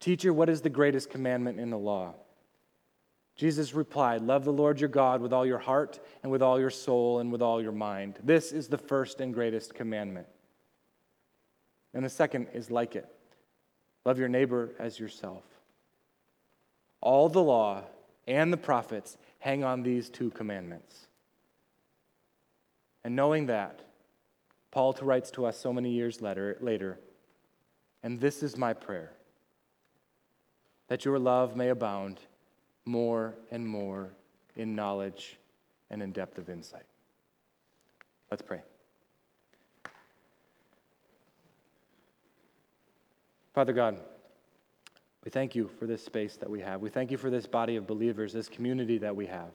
Teacher, 0.00 0.32
what 0.32 0.48
is 0.48 0.60
the 0.60 0.70
greatest 0.70 1.10
commandment 1.10 1.58
in 1.58 1.70
the 1.70 1.78
law? 1.78 2.14
Jesus 3.36 3.74
replied, 3.74 4.22
Love 4.22 4.44
the 4.44 4.52
Lord 4.52 4.80
your 4.80 4.88
God 4.88 5.20
with 5.20 5.32
all 5.32 5.44
your 5.44 5.58
heart 5.58 5.98
and 6.22 6.30
with 6.30 6.42
all 6.42 6.60
your 6.60 6.70
soul 6.70 7.18
and 7.18 7.32
with 7.32 7.42
all 7.42 7.60
your 7.60 7.72
mind. 7.72 8.18
This 8.22 8.52
is 8.52 8.68
the 8.68 8.78
first 8.78 9.20
and 9.20 9.34
greatest 9.34 9.74
commandment. 9.74 10.26
And 11.92 12.04
the 12.04 12.10
second 12.10 12.48
is 12.52 12.70
like 12.70 12.96
it 12.96 13.08
love 14.04 14.18
your 14.18 14.28
neighbor 14.28 14.70
as 14.78 15.00
yourself. 15.00 15.42
All 17.00 17.28
the 17.28 17.42
law 17.42 17.84
and 18.26 18.52
the 18.52 18.58
prophets 18.58 19.16
hang 19.38 19.64
on 19.64 19.82
these 19.82 20.08
two 20.08 20.30
commandments. 20.30 21.06
And 23.02 23.16
knowing 23.16 23.46
that, 23.46 23.80
Paul 24.70 24.96
writes 25.02 25.30
to 25.32 25.46
us 25.46 25.58
so 25.58 25.72
many 25.72 25.90
years 25.90 26.20
later, 26.20 26.56
later, 26.60 26.98
and 28.02 28.20
this 28.20 28.42
is 28.42 28.56
my 28.56 28.72
prayer 28.72 29.12
that 30.88 31.04
your 31.04 31.18
love 31.18 31.56
may 31.56 31.68
abound 31.68 32.20
more 32.84 33.34
and 33.50 33.66
more 33.66 34.10
in 34.56 34.74
knowledge 34.74 35.38
and 35.90 36.02
in 36.02 36.12
depth 36.12 36.38
of 36.38 36.48
insight. 36.48 36.84
Let's 38.30 38.42
pray. 38.42 38.60
Father 43.54 43.72
God, 43.72 44.00
we 45.24 45.30
thank 45.30 45.54
you 45.54 45.70
for 45.78 45.86
this 45.86 46.04
space 46.04 46.36
that 46.36 46.50
we 46.50 46.60
have. 46.60 46.80
We 46.80 46.90
thank 46.90 47.10
you 47.10 47.16
for 47.16 47.30
this 47.30 47.46
body 47.46 47.76
of 47.76 47.86
believers, 47.86 48.32
this 48.32 48.48
community 48.48 48.98
that 48.98 49.14
we 49.14 49.26
have. 49.26 49.52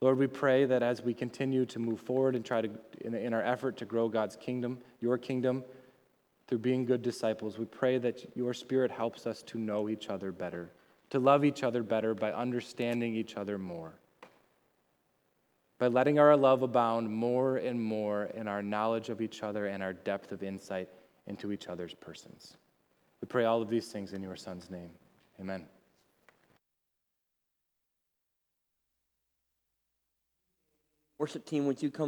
Lord, 0.00 0.18
we 0.18 0.26
pray 0.26 0.64
that 0.64 0.82
as 0.82 1.02
we 1.02 1.14
continue 1.14 1.64
to 1.66 1.78
move 1.78 2.00
forward 2.00 2.36
and 2.36 2.44
try 2.44 2.60
to, 2.62 2.70
in, 3.00 3.14
in 3.14 3.32
our 3.32 3.42
effort 3.42 3.76
to 3.78 3.84
grow 3.84 4.08
God's 4.08 4.36
kingdom, 4.36 4.78
your 5.00 5.18
kingdom, 5.18 5.64
through 6.48 6.58
being 6.58 6.84
good 6.84 7.02
disciples, 7.02 7.58
we 7.58 7.66
pray 7.66 7.98
that 7.98 8.34
your 8.34 8.54
Spirit 8.54 8.90
helps 8.90 9.26
us 9.26 9.42
to 9.42 9.58
know 9.58 9.88
each 9.88 10.08
other 10.08 10.32
better, 10.32 10.70
to 11.10 11.18
love 11.18 11.44
each 11.44 11.62
other 11.62 11.82
better 11.82 12.14
by 12.14 12.32
understanding 12.32 13.14
each 13.14 13.36
other 13.36 13.58
more, 13.58 13.92
by 15.78 15.86
letting 15.86 16.18
our 16.18 16.36
love 16.36 16.62
abound 16.62 17.10
more 17.10 17.56
and 17.56 17.82
more 17.82 18.26
in 18.34 18.46
our 18.46 18.62
knowledge 18.62 19.08
of 19.08 19.20
each 19.20 19.42
other 19.42 19.66
and 19.66 19.82
our 19.82 19.92
depth 19.92 20.32
of 20.32 20.42
insight 20.42 20.88
into 21.26 21.52
each 21.52 21.68
other's 21.68 21.94
persons. 21.94 22.56
We 23.20 23.26
pray 23.26 23.44
all 23.44 23.62
of 23.62 23.68
these 23.68 23.88
things 23.88 24.12
in 24.12 24.22
your 24.22 24.36
Son's 24.36 24.70
name. 24.70 24.90
Amen. 25.40 25.64
Worship 31.18 31.44
team, 31.44 31.66
would 31.66 31.82
you 31.82 31.90
come 31.90 32.06